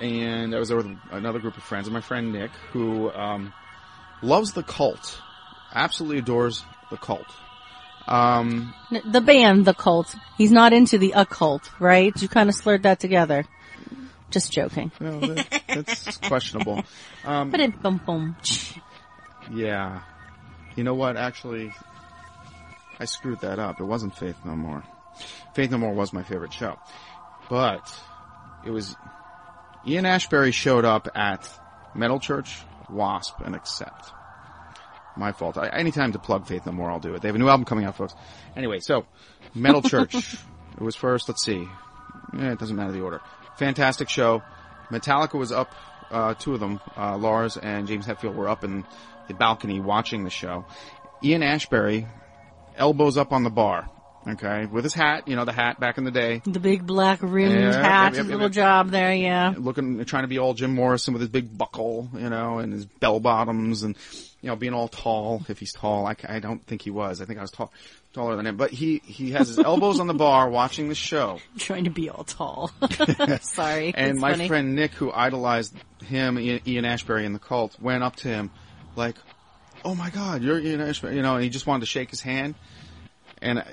[0.00, 3.52] and I was there with another group of friends and my friend Nick, who, um,
[4.22, 5.20] loves the cult.
[5.74, 7.26] Absolutely adores the cult.
[8.08, 10.16] Um, The band, The Cult.
[10.36, 12.12] He's not into the occult, right?
[12.20, 13.44] You kind of slurred that together.
[14.30, 14.90] Just joking.
[15.00, 16.82] know, that, that's questionable.
[17.24, 18.36] Um, But it, boom, boom.
[19.50, 20.02] Yeah.
[20.76, 21.16] You know what?
[21.16, 21.72] Actually,
[22.98, 23.80] I screwed that up.
[23.80, 24.84] It wasn't Faith No More.
[25.54, 26.78] Faith No More was my favorite show.
[27.48, 27.92] But
[28.64, 28.94] it was
[29.86, 31.48] Ian Astbury showed up at
[31.94, 32.56] Metal Church,
[32.88, 34.12] Wasp, and Accept.
[35.16, 35.58] My fault.
[35.58, 37.22] I, anytime to plug Faith No More, I'll do it.
[37.22, 38.14] They have a new album coming out, folks.
[38.56, 39.06] Anyway, so
[39.54, 40.14] Metal Church.
[40.76, 41.28] it was first.
[41.28, 41.68] Let's see.
[42.38, 43.20] Eh, it doesn't matter the order.
[43.56, 44.42] Fantastic show.
[44.90, 45.74] Metallica was up.
[46.10, 48.84] Uh, two of them, uh, Lars and James Hetfield, were up in
[49.30, 50.64] the balcony watching the show.
[51.22, 52.08] Ian Astbury,
[52.76, 53.88] elbows up on the bar.
[54.28, 57.20] Okay, with his hat, you know the hat back in the day, The big black
[57.22, 58.52] rimmed Yeah, hat, yep, yep, little yep.
[58.52, 59.54] job there, yeah.
[59.56, 62.84] looking, trying to be all Jim Morrison with his big buckle, you know, and his
[62.84, 63.96] bell bottoms, and
[64.42, 65.42] you know, being all tall.
[65.48, 67.22] If he's tall, I, I don't think he was.
[67.22, 67.72] I think I was tall,
[68.12, 68.58] taller than him.
[68.58, 71.38] But he he has his elbows on the bar watching the show.
[71.58, 72.70] Trying to be all tall.
[73.40, 73.94] Sorry.
[73.94, 74.48] And my funny.
[74.48, 75.74] friend Nick, who idolized
[76.04, 78.50] him, Ian Ian Astbury in the cult, went up to him
[79.00, 79.16] like,
[79.84, 82.20] "Oh my God, you're Ian Astbury," you know, and he just wanted to shake his
[82.20, 82.54] hand.
[83.42, 83.66] And I,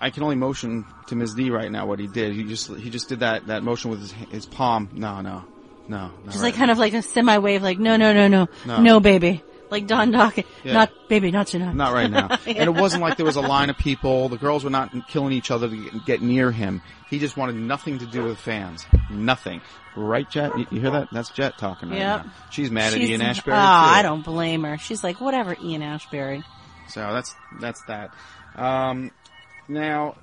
[0.00, 1.34] I can only motion to Ms.
[1.34, 2.34] D right now what he did.
[2.34, 4.90] He just he just did that that motion with his his palm.
[4.92, 5.44] No, no,
[5.88, 6.10] no.
[6.24, 8.80] No Just like kind of like a semi wave, like, no, no, no, no, No.
[8.80, 9.42] no, baby.
[9.74, 10.44] Like Don Dokken.
[10.62, 10.72] Yeah.
[10.74, 11.74] Not, baby, not tonight.
[11.74, 12.28] Not right now.
[12.46, 14.28] And it wasn't like there was a line of people.
[14.28, 16.80] The girls were not killing each other to get- near him.
[17.10, 18.86] He just wanted nothing to do with fans.
[19.10, 19.60] Nothing.
[19.96, 20.56] Right, Jet?
[20.56, 21.08] You, you hear that?
[21.12, 22.24] That's Jet talking right Yep.
[22.26, 22.32] now.
[22.50, 23.94] She's mad at Ian Astbury Oh, too.
[23.96, 24.78] I don't blame her.
[24.78, 26.44] She's like, whatever, Ian Astbury.
[26.88, 28.10] So that's that's that.
[28.56, 29.10] Um,
[29.68, 30.14] now,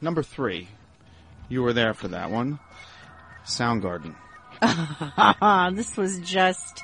[0.00, 0.68] number three,
[1.48, 2.58] you were there for that one.
[3.44, 4.14] Soundgarden.
[5.76, 6.82] This was just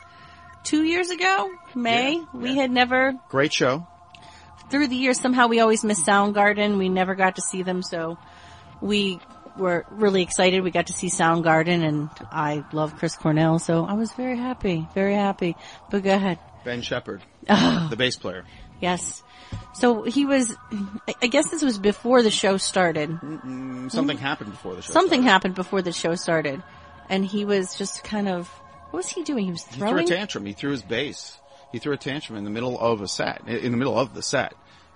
[0.65, 2.15] two years ago, May.
[2.15, 2.63] Yeah, we yeah.
[2.63, 3.87] had never, Great show.
[4.71, 6.79] through the years, somehow we always missed Soundgarden.
[6.79, 8.19] We never got to see them, so
[8.81, 9.21] we
[9.59, 10.63] were really excited.
[10.63, 14.87] We got to see Soundgarden, and I love Chris Cornell, so I was very happy,
[14.95, 15.57] very happy.
[15.91, 16.39] But go ahead.
[16.65, 18.45] Ben Shepherd, the bass player.
[18.81, 19.23] Yes.
[19.75, 20.57] So he was,
[21.23, 23.11] I- guess this was before the show started.
[23.11, 24.93] Mm, Something happened before the show.
[24.93, 25.31] Something started.
[25.31, 26.63] happened before the show started.
[27.11, 28.51] And he was just kind of,
[28.93, 29.47] what was he doing?
[29.47, 29.99] He was throwing.
[29.99, 30.47] He threw a tantrum.
[30.47, 31.39] He threw his bass.
[31.73, 33.49] He threw a tantrum in the middle of a set.
[33.49, 34.53] In the middle of the set.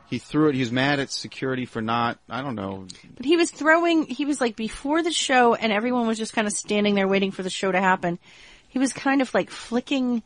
[0.09, 0.55] He threw it.
[0.55, 2.87] He was mad at security for not, I don't know,
[3.17, 6.47] But he was throwing, he was like before the show and everyone was just kind
[6.47, 8.19] of standing there waiting for the show to happen.
[8.69, 10.23] He was kind of like flicking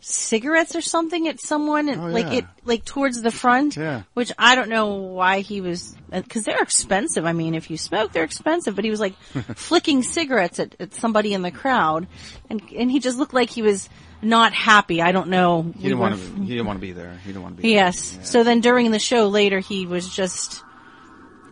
[0.00, 3.76] cigarettes or something at someone and Oh, like it, like towards the front.
[3.76, 4.02] Yeah.
[4.14, 7.24] Which I don't know why he was, uh, cause they're expensive.
[7.26, 9.14] I mean, if you smoke, they're expensive, but he was like
[9.56, 12.06] flicking cigarettes at, at somebody in the crowd
[12.48, 13.88] and, and he just looked like he was
[14.22, 15.00] not happy.
[15.00, 15.62] I don't know.
[15.76, 16.42] he didn't want to.
[16.42, 17.12] He didn't want to be there.
[17.24, 17.70] He didn't want to be.
[17.70, 18.10] Yes.
[18.10, 18.20] There.
[18.20, 18.24] Yeah.
[18.26, 20.62] So then during the show later, he was just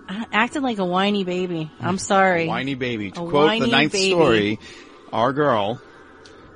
[0.08, 1.70] uh, acting like a whiny baby.
[1.80, 2.46] I'm sorry.
[2.46, 3.10] whiny baby.
[3.12, 4.10] To A quote the ninth baby.
[4.10, 4.58] story,
[5.12, 5.80] our girl,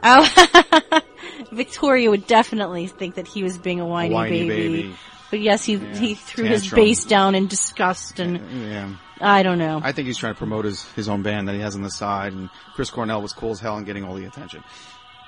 [0.03, 1.00] Oh,
[1.53, 4.82] Victoria would definitely think that he was being a whiny, whiny baby.
[4.82, 4.94] baby.
[5.30, 5.98] But yes, he Yeah.
[5.98, 8.94] he threw his bass down in disgust, and Yeah.
[9.20, 9.80] I don't know.
[9.82, 11.90] I think he's trying to promote his, his own band that he has on the
[11.90, 14.62] side, and Chris Cornell was cool as hell and getting all the attention.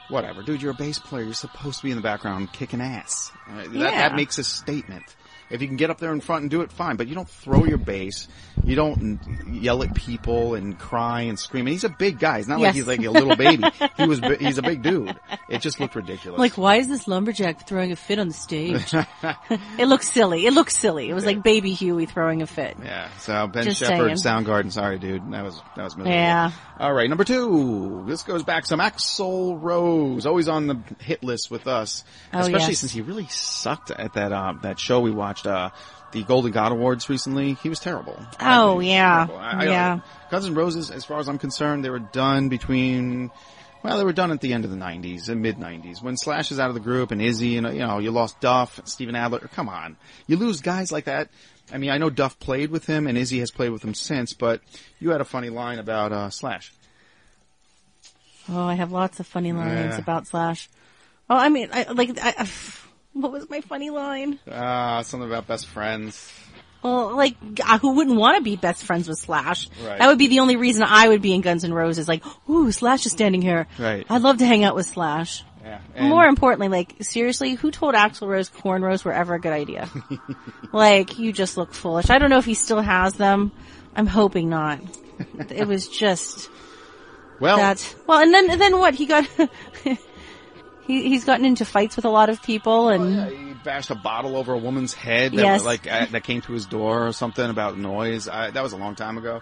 [0.09, 0.61] whatever, dude.
[0.61, 1.25] You're a bass player.
[1.25, 3.33] You're supposed to be in the background kicking ass.
[3.51, 3.91] Uh, that, Yeah.
[4.09, 5.05] that makes a statement.
[5.51, 6.97] If you can get up there in front and do it, fine.
[6.97, 8.28] But you don't throw your bass.
[8.64, 11.66] You don't yell at people and cry and scream.
[11.66, 12.38] And he's a big guy.
[12.38, 13.64] It's not like he's like a little baby.
[13.97, 14.20] he was.
[14.40, 15.14] He's a big dude.
[15.49, 16.38] It just looked ridiculous.
[16.38, 18.95] Like, why is this lumberjack throwing a fit on the stage?
[19.78, 20.47] it looks silly.
[20.47, 21.11] It looks silly.
[21.11, 22.76] It was like baby Huey throwing a fit.
[22.82, 23.09] Yeah.
[23.18, 24.45] So Ben Just Shepherd, saying.
[24.45, 24.72] Soundgarden.
[24.72, 25.30] Sorry, dude.
[25.32, 26.16] That was that was miserable.
[26.16, 26.51] Yeah.
[26.78, 28.05] All right, number two.
[28.07, 32.70] This goes back some Axl Rose, always on the hit list with us, Oh, especially
[32.70, 32.78] yes.
[32.80, 35.70] since he really sucked at that uh, that show we watched, uh,
[36.12, 37.55] the Golden God Awards recently.
[37.55, 38.16] He was terrible.
[38.41, 39.26] Oh, was yeah.
[39.26, 39.37] terrible.
[39.39, 40.01] I- I Yeah.
[40.30, 43.30] Guns N' Roses, as far as I'm concerned, they were done between.
[43.82, 46.51] Well, they were done at the end of the '90s and mid '90s when Slash
[46.51, 49.14] is out of the group and Izzy, and you know, you lost Duff, and Steven
[49.14, 49.41] Adler.
[49.53, 51.28] Come on, you lose guys like that.
[51.72, 54.32] I mean, I know Duff played with him and Izzy has played with him since,
[54.35, 54.61] but
[55.01, 56.72] you had a funny line about uh, Slash.
[58.49, 59.99] Oh, I have lots of funny lines Yeah.
[59.99, 60.68] about Slash.
[61.30, 62.47] Oh, I mean, I, like, I,
[63.25, 64.39] what was my funny line?
[64.49, 66.33] Uh, something about best friends.
[66.83, 69.69] Well, like, uh, who wouldn't want to be best friends with Slash?
[69.83, 69.99] Right.
[69.99, 72.09] That would be the only reason I would be in Guns N' Roses.
[72.09, 73.67] Like, ooh, Slash is standing here.
[73.79, 74.05] Right.
[74.11, 75.45] I'd love to hang out with Slash.
[75.62, 75.81] Yeah.
[75.99, 79.89] More importantly, like, seriously, who told Axl Rose cornrows were ever a good idea?
[80.73, 82.11] like, you just look foolish.
[82.11, 83.51] I don't know if he still has them.
[83.97, 84.81] I'm hoping not.
[85.49, 86.51] it was just
[87.41, 87.95] well, that.
[88.07, 88.95] Well, and then, and then what?
[88.95, 89.27] He got,
[90.87, 93.95] he, he's gotten into fights with a lot of people and, yeah, he bashed a
[93.95, 95.64] bottle over a woman's head that Yes.
[95.64, 98.28] like uh, that came to his door or something about noise.
[98.28, 99.41] I, that was a long time ago.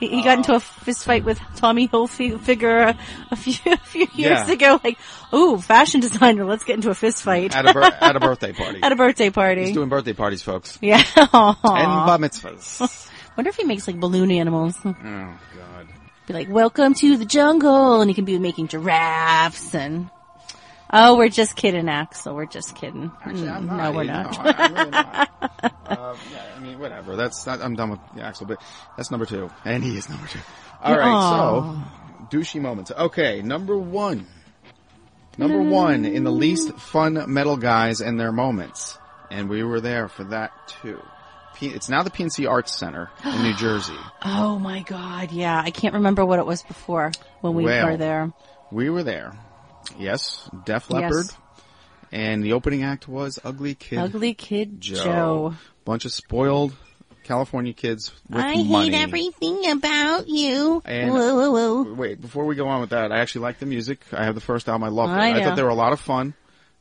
[0.00, 2.98] He, he got into a fist fight with Tommy Hilfiger a,
[3.30, 4.50] a few a few years Yeah.
[4.50, 4.80] ago.
[4.82, 4.98] Like,
[5.32, 8.52] ooh, fashion designer, let's get into a fist fight At a, bir- at a birthday
[8.52, 8.80] party.
[8.82, 9.66] at a birthday party.
[9.66, 10.78] He's doing birthday parties, folks.
[10.82, 11.02] yeah.
[11.16, 13.08] And bar mitzvahs.
[13.36, 14.76] Wonder if he makes like balloon animals.
[14.84, 15.88] oh, God.
[16.26, 20.08] Be like, welcome to the jungle, and he can be making giraffes and.
[20.92, 22.34] Oh, we're just kidding, Axl.
[22.34, 23.10] We're just kidding.
[23.24, 23.76] Actually, I'm not.
[23.76, 24.32] no, we're not.
[24.32, 25.30] know, I- I'm really not.
[25.86, 27.16] uh, yeah, I mean, whatever.
[27.16, 28.62] That's not, I'm done with Axl, but
[28.96, 29.50] that's number two.
[29.64, 30.38] And he is number two.
[30.82, 31.30] All right,
[32.30, 32.90] so, douchey moments.
[32.92, 34.26] Okay, number one.
[35.36, 38.96] Number one in the least fun metal guys and their moments.
[39.30, 41.00] And we were there for that too.
[41.56, 43.96] P- it's now the PNC Arts Center in New Jersey.
[44.24, 45.60] Oh my god, yeah.
[45.60, 47.10] I can't remember what it was before
[47.40, 48.32] when we Well, were there.
[48.70, 49.32] We were there.
[49.98, 51.36] Yes, Def Yes.
[52.12, 55.04] And the opening act was Ugly Kid Ugly Kid Joe.
[55.04, 55.54] Joe.
[55.84, 56.74] Bunch of spoiled
[57.24, 58.90] California kids with I money.
[58.90, 60.82] hate everything about you.
[60.84, 61.94] And- whoa, whoa, whoa.
[61.94, 64.00] Wait, before we go on with that, I actually like the music.
[64.12, 64.84] I have the first album.
[64.84, 65.16] I loved it.
[65.16, 66.34] I I thought they were a lot of fun.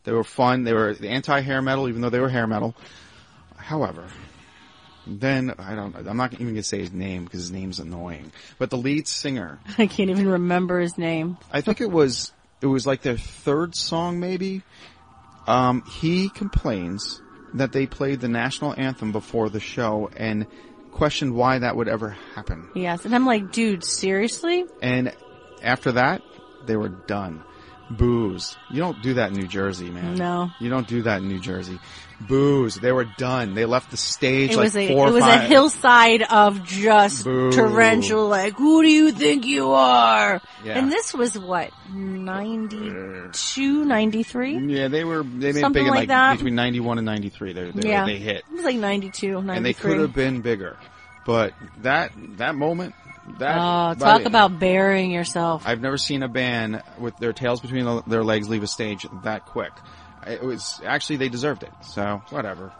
[0.04, 0.64] They were fun.
[0.66, 2.76] They were the anti-hair metal, even though they were hair metal.
[3.56, 4.06] However,
[5.08, 5.95] then I don't.
[5.95, 8.32] I'm not even gonna say his name because his name's annoying.
[8.60, 11.38] But the lead singer, I can't even remember his name.
[11.51, 12.34] I think it was
[12.64, 14.64] it was like their third song maybe.
[15.45, 17.22] Um, he complains
[17.55, 20.47] that they played the national anthem before the show and
[20.91, 22.70] questioned why that would ever happen.
[22.74, 24.64] Yes, and I'm like, dude, seriously?
[24.82, 25.14] And
[25.61, 26.22] after that,
[26.66, 27.43] they were done.
[27.91, 28.55] Booze.
[28.72, 30.16] You don't do that in New Jersey, man.
[30.16, 30.49] No.
[30.61, 31.80] You don't do that in New Jersey.
[32.28, 32.76] Booze.
[32.76, 33.53] They were done.
[33.53, 37.24] They left the stage It like was a four it was a hillside of just
[37.24, 37.51] Boo.
[37.51, 38.28] torrential.
[38.28, 40.41] Like, who do you think you are?
[40.63, 40.78] Yeah.
[40.80, 44.57] And this was what 92, 93?
[44.67, 45.24] Yeah, they were.
[45.24, 46.34] They made Something big in like like that.
[46.38, 47.53] between ninety one and ninety three.
[47.53, 49.55] They they, Yeah, they hit, It was like 92, 93.
[49.57, 50.78] and they could have been bigger.
[51.26, 52.95] But that that moment,
[53.39, 55.63] that Oh, talk about burying yourself.
[55.65, 59.45] I've never seen a band with their tails between their legs leave a stage that
[59.45, 59.71] quick.
[60.28, 61.71] It was actually they deserved it.
[61.82, 62.71] So whatever.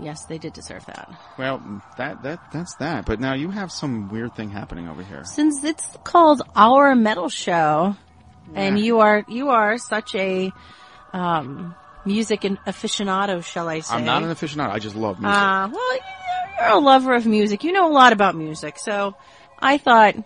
[0.00, 1.10] yes, they did deserve that.
[1.38, 3.06] Well, that that that's that.
[3.06, 5.24] But now you have some weird thing happening over here.
[5.24, 7.96] Since it's called Our Metal Show,
[8.54, 10.52] and you are you are such a
[11.12, 11.74] um,
[12.04, 13.94] music and aficionado, shall I say?
[13.94, 14.70] I'm not an aficionado.
[14.70, 15.38] I just love music.
[15.38, 15.98] Uh, well,
[16.60, 17.64] you're a lover of music.
[17.64, 19.14] You know a lot about music, so
[19.58, 20.16] I thought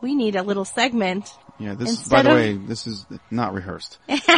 [0.00, 1.32] we need a little segment.
[1.58, 3.98] Yeah, this by the way, this is not rehearsed.
[4.08, 4.28] it's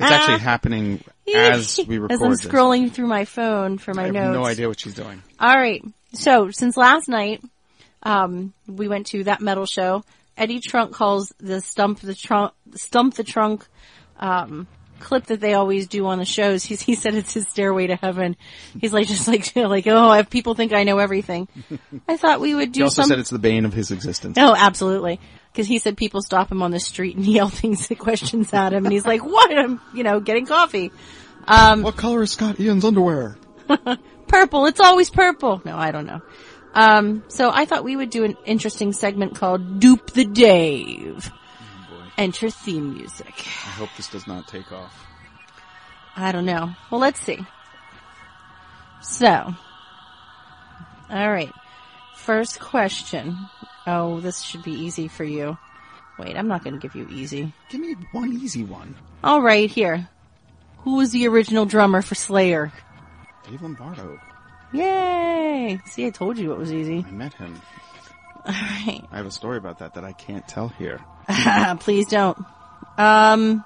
[0.00, 1.02] actually happening
[1.34, 2.44] as we record As I'm this.
[2.44, 4.16] scrolling through my phone for my notes.
[4.16, 5.22] I have no idea what she's doing.
[5.40, 5.82] All right.
[6.12, 7.42] So since last night,
[8.02, 10.04] um, we went to that metal show.
[10.36, 13.66] Eddie Trunk calls the stump the trunk stump the trunk
[14.18, 14.66] um,
[15.00, 16.64] clip that they always do on the shows.
[16.64, 18.36] He's, he said it's his stairway to heaven.
[18.80, 21.48] He's like just like like oh, if people think I know everything.
[22.08, 22.80] I thought we would do.
[22.80, 23.08] He also some.
[23.08, 24.36] said it's the bane of his existence.
[24.38, 25.20] Oh, absolutely.
[25.58, 28.72] Because he said people stop him on the street and yell things, and questions at
[28.72, 29.50] him, and he's like, "What?
[29.50, 30.92] I'm, you know, getting coffee.
[31.48, 33.36] What color is Scott Ian's underwear?
[34.28, 34.66] Purple.
[34.66, 36.22] It's always purple." No, I don't know.
[36.74, 41.28] Um, so I thought we would do an interesting segment called "Dupe the Dave."
[42.16, 43.34] enter theme music.
[43.36, 45.06] I hope this does not take off.
[46.16, 46.70] I don't know.
[46.90, 47.44] Well, let's see.
[49.02, 49.54] So,
[51.10, 51.52] all right.
[52.14, 53.36] First question.
[53.90, 55.56] Oh, this should be easy for you.
[56.18, 57.54] Wait, I'm not going to give you easy.
[57.70, 58.94] Give me one easy one.
[59.24, 60.08] All right, here.
[60.80, 62.70] Who was the original drummer for Slayer?
[63.48, 64.20] Dave Lombardo.
[64.74, 65.80] Yay!
[65.86, 67.02] See, I told you it was easy.
[67.06, 67.58] I met him.
[68.44, 69.02] All right.
[69.10, 71.00] I have a story about that that I can't tell here.
[71.80, 72.36] Please don't.
[72.98, 73.64] Um,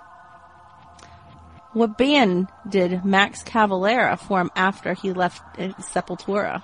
[1.72, 6.62] what band did Max Cavalera form after he left Sepultura?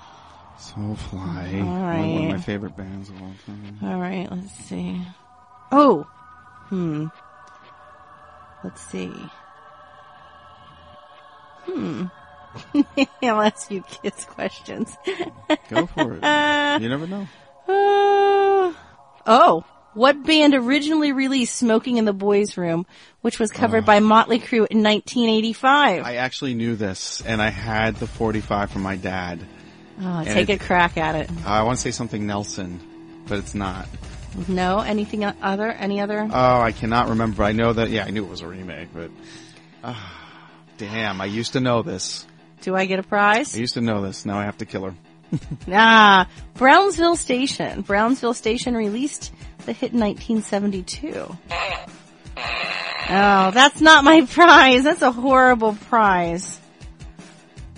[0.59, 1.63] Soulfly.
[1.63, 1.83] All
[2.15, 3.79] One of my favorite bands of all time.
[3.83, 5.01] All right, let's see.
[5.71, 6.07] Oh,
[6.69, 7.07] hmm.
[8.65, 9.13] Let's see.
[11.65, 12.07] Hmm.
[13.23, 14.97] I'll ask you kids questions.
[15.69, 16.25] Go for it.
[16.25, 17.29] Uh, you never know.
[17.69, 18.73] Uh,
[19.27, 22.87] oh, what band originally released "Smoking in the Boys' Room,"
[23.21, 26.05] which was covered by Motley Crue in 1985?
[26.05, 29.41] I actually knew this, and I had the 45 from my dad.
[30.01, 31.31] Oh, take a crack at it.
[31.45, 32.81] I want to say something Nelson,
[33.27, 33.87] but it's not.
[34.47, 35.71] No, anything other?
[35.71, 36.29] Any other?
[36.31, 37.43] Oh, I cannot remember.
[37.43, 37.91] I know that.
[37.91, 39.11] Yeah, I knew it was a remake, but
[39.83, 40.29] ah,
[40.77, 42.27] damn, I used to know this.
[42.61, 43.57] Do I get a prize?
[43.57, 44.27] I used to know this.
[44.27, 44.95] Now I have to kill her.
[45.71, 47.83] Ah, Brownsville Station.
[47.83, 49.33] Brownsville Station released
[49.67, 51.37] the hit in 1972.
[53.11, 54.85] Oh, that's not my prize.
[54.85, 56.59] That's a horrible prize.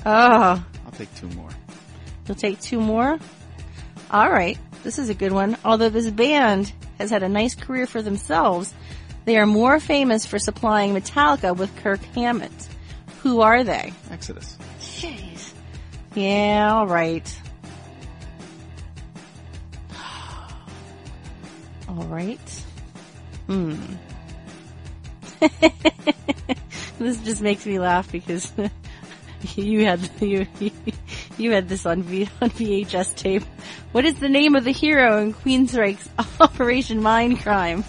[0.06, 1.49] Oh, I'll take two more.
[2.30, 3.18] You'll take two more?
[4.12, 5.56] Alright, this is a good one.
[5.64, 8.72] Although this band has had a nice career for themselves,
[9.24, 12.52] they are more famous for supplying Metallica with Kirk Hammett.
[13.24, 13.92] Who are they?
[14.12, 14.56] Exodus.
[14.78, 15.52] Jeez.
[16.14, 17.36] Yeah, alright.
[21.88, 22.64] Alright.
[23.48, 23.74] Hmm.
[27.00, 28.52] this just makes me laugh because
[29.56, 30.46] you had you
[31.40, 33.44] you had this on V on VHS tape.
[33.92, 36.08] What is the name of the hero in Queensryche's
[36.40, 37.84] Operation Mindcrime?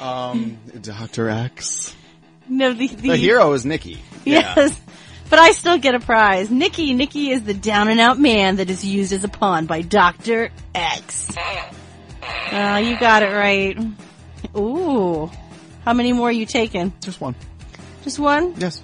[0.00, 1.94] Um, Doctor X.
[2.48, 4.02] No, the the, The hero is Nikki.
[4.24, 4.54] Yeah.
[4.56, 4.80] Yes.
[5.30, 6.50] But I still get a prize.
[6.50, 9.80] Nikki, Nikki is the down and out man that is used as a pawn by
[9.80, 10.50] Dr.
[10.74, 11.28] X.
[12.52, 13.78] Oh, you got it right.
[14.56, 15.30] Ooh.
[15.84, 16.92] How many more are you taking?
[17.00, 17.34] Just one.
[18.02, 18.54] Just one?
[18.58, 18.82] Yes.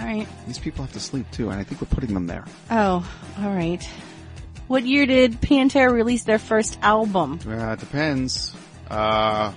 [0.00, 0.28] Alright.
[0.46, 2.44] These people have to sleep too, and I think we're putting them there.
[2.70, 3.86] Oh, alright.
[4.66, 7.38] What year did Pantera release their first album?
[7.46, 8.54] Uh, it depends.
[8.88, 9.52] Uh,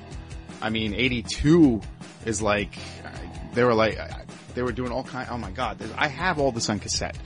[0.62, 1.82] I mean, 82
[2.26, 3.10] is like, uh,
[3.54, 4.08] they were like, uh,
[4.56, 7.18] they were doing all kind, oh my god, I have all this on cassette.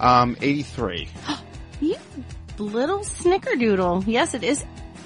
[0.00, 1.08] Um, 83.
[1.80, 1.96] You
[2.58, 4.04] little snickerdoodle.
[4.06, 4.64] Yes, it is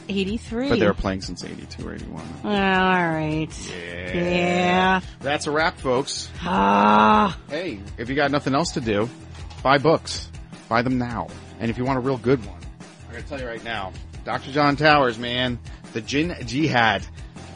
[0.09, 0.69] 83.
[0.69, 2.25] But they were playing since 82 or 81.
[2.45, 3.71] Alright.
[3.71, 5.01] Yeah.
[5.21, 6.31] That's a wrap, folks.
[6.43, 7.39] Ah.
[7.49, 9.09] Hey, if you got nothing else to do,
[9.63, 10.31] buy books.
[10.69, 11.29] Buy them now.
[11.61, 12.61] And if you want a real good one,
[13.09, 13.93] I gotta tell you right now,
[14.25, 14.53] Dr.
[14.53, 15.59] John Towers, man,
[15.93, 17.03] the Djinn Jihad.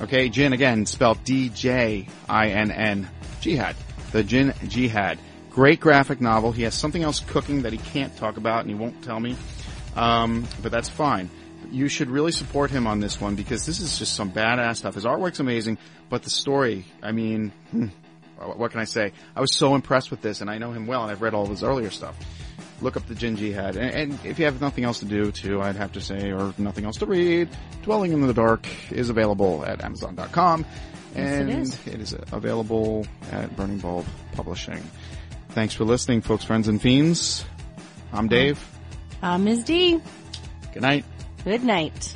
[0.01, 3.09] Okay, Djinn again, spelled D-J-I-N-N.
[3.41, 3.77] Jihad.
[4.13, 5.19] The Djinn Jihad.
[5.51, 6.51] Great graphic novel.
[6.51, 9.37] He has something else cooking that he can't talk about and he won't tell me.
[9.95, 11.29] Um, but that's fine.
[11.73, 14.95] You should really support him on this one because this is just some badass stuff.
[14.95, 15.79] His artwork's amazing,
[16.11, 17.87] but the story, I mean, hmm,
[18.37, 19.12] what can I say?
[19.35, 21.45] I was so impressed with this and I know him well and I've read all
[21.45, 22.16] of his earlier stuff.
[22.83, 23.77] Look up the Jin head.
[23.77, 26.53] And, and if you have nothing else to do too, I'd have to say, or
[26.59, 27.49] nothing else to read,
[27.83, 30.66] Dwelling in the Dark is available at Amazon.com.
[31.14, 31.87] And is.
[31.87, 34.83] it is available at Burning Bulb Publishing.
[35.51, 37.45] Thanks for listening, folks, friends, and fiends.
[38.12, 38.62] I'm Dave.
[39.20, 39.64] I'm Ms.
[39.64, 40.01] D.
[40.73, 41.05] Good night.
[41.45, 42.14] Good night.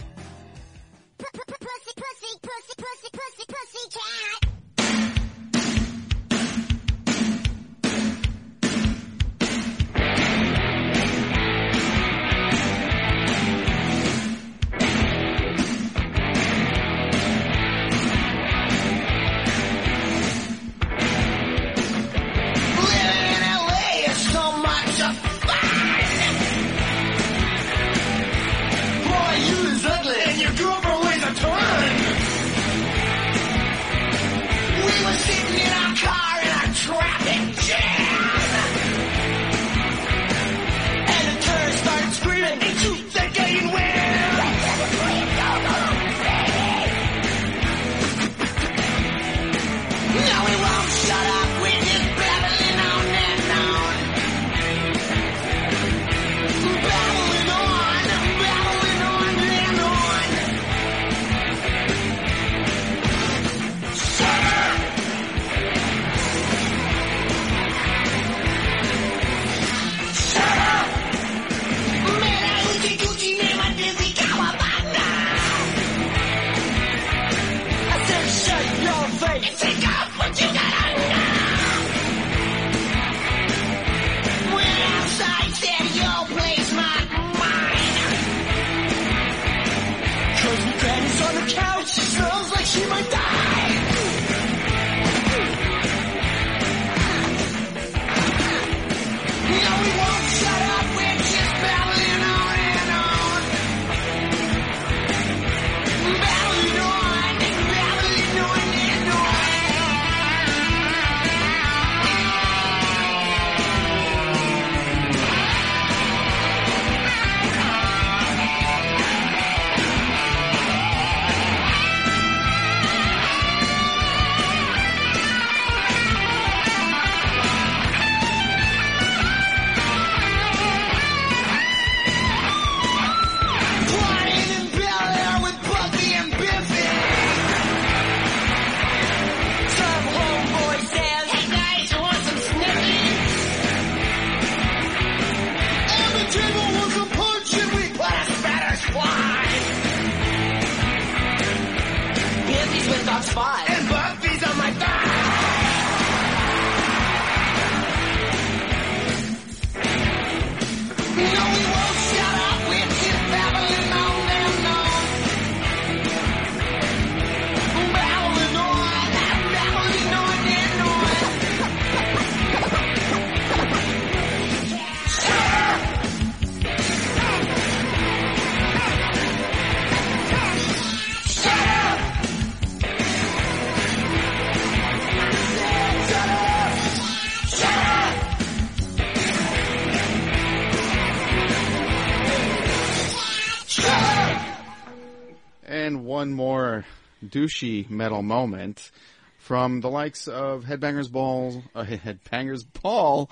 [197.37, 198.91] Douchey metal moment
[199.37, 203.29] from the likes of Headbangers Ball, uh, Headbangers Ball,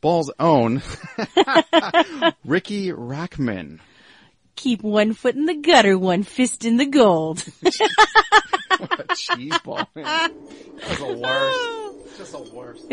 [0.00, 0.82] Ball's own
[2.44, 3.78] Riki Rachtman.
[4.56, 7.44] Keep one foot in the gutter, one fist in the gold.
[8.78, 10.04] What a cheese ball, man.
[10.04, 12.18] That was the worst.
[12.18, 12.92] Just the worst.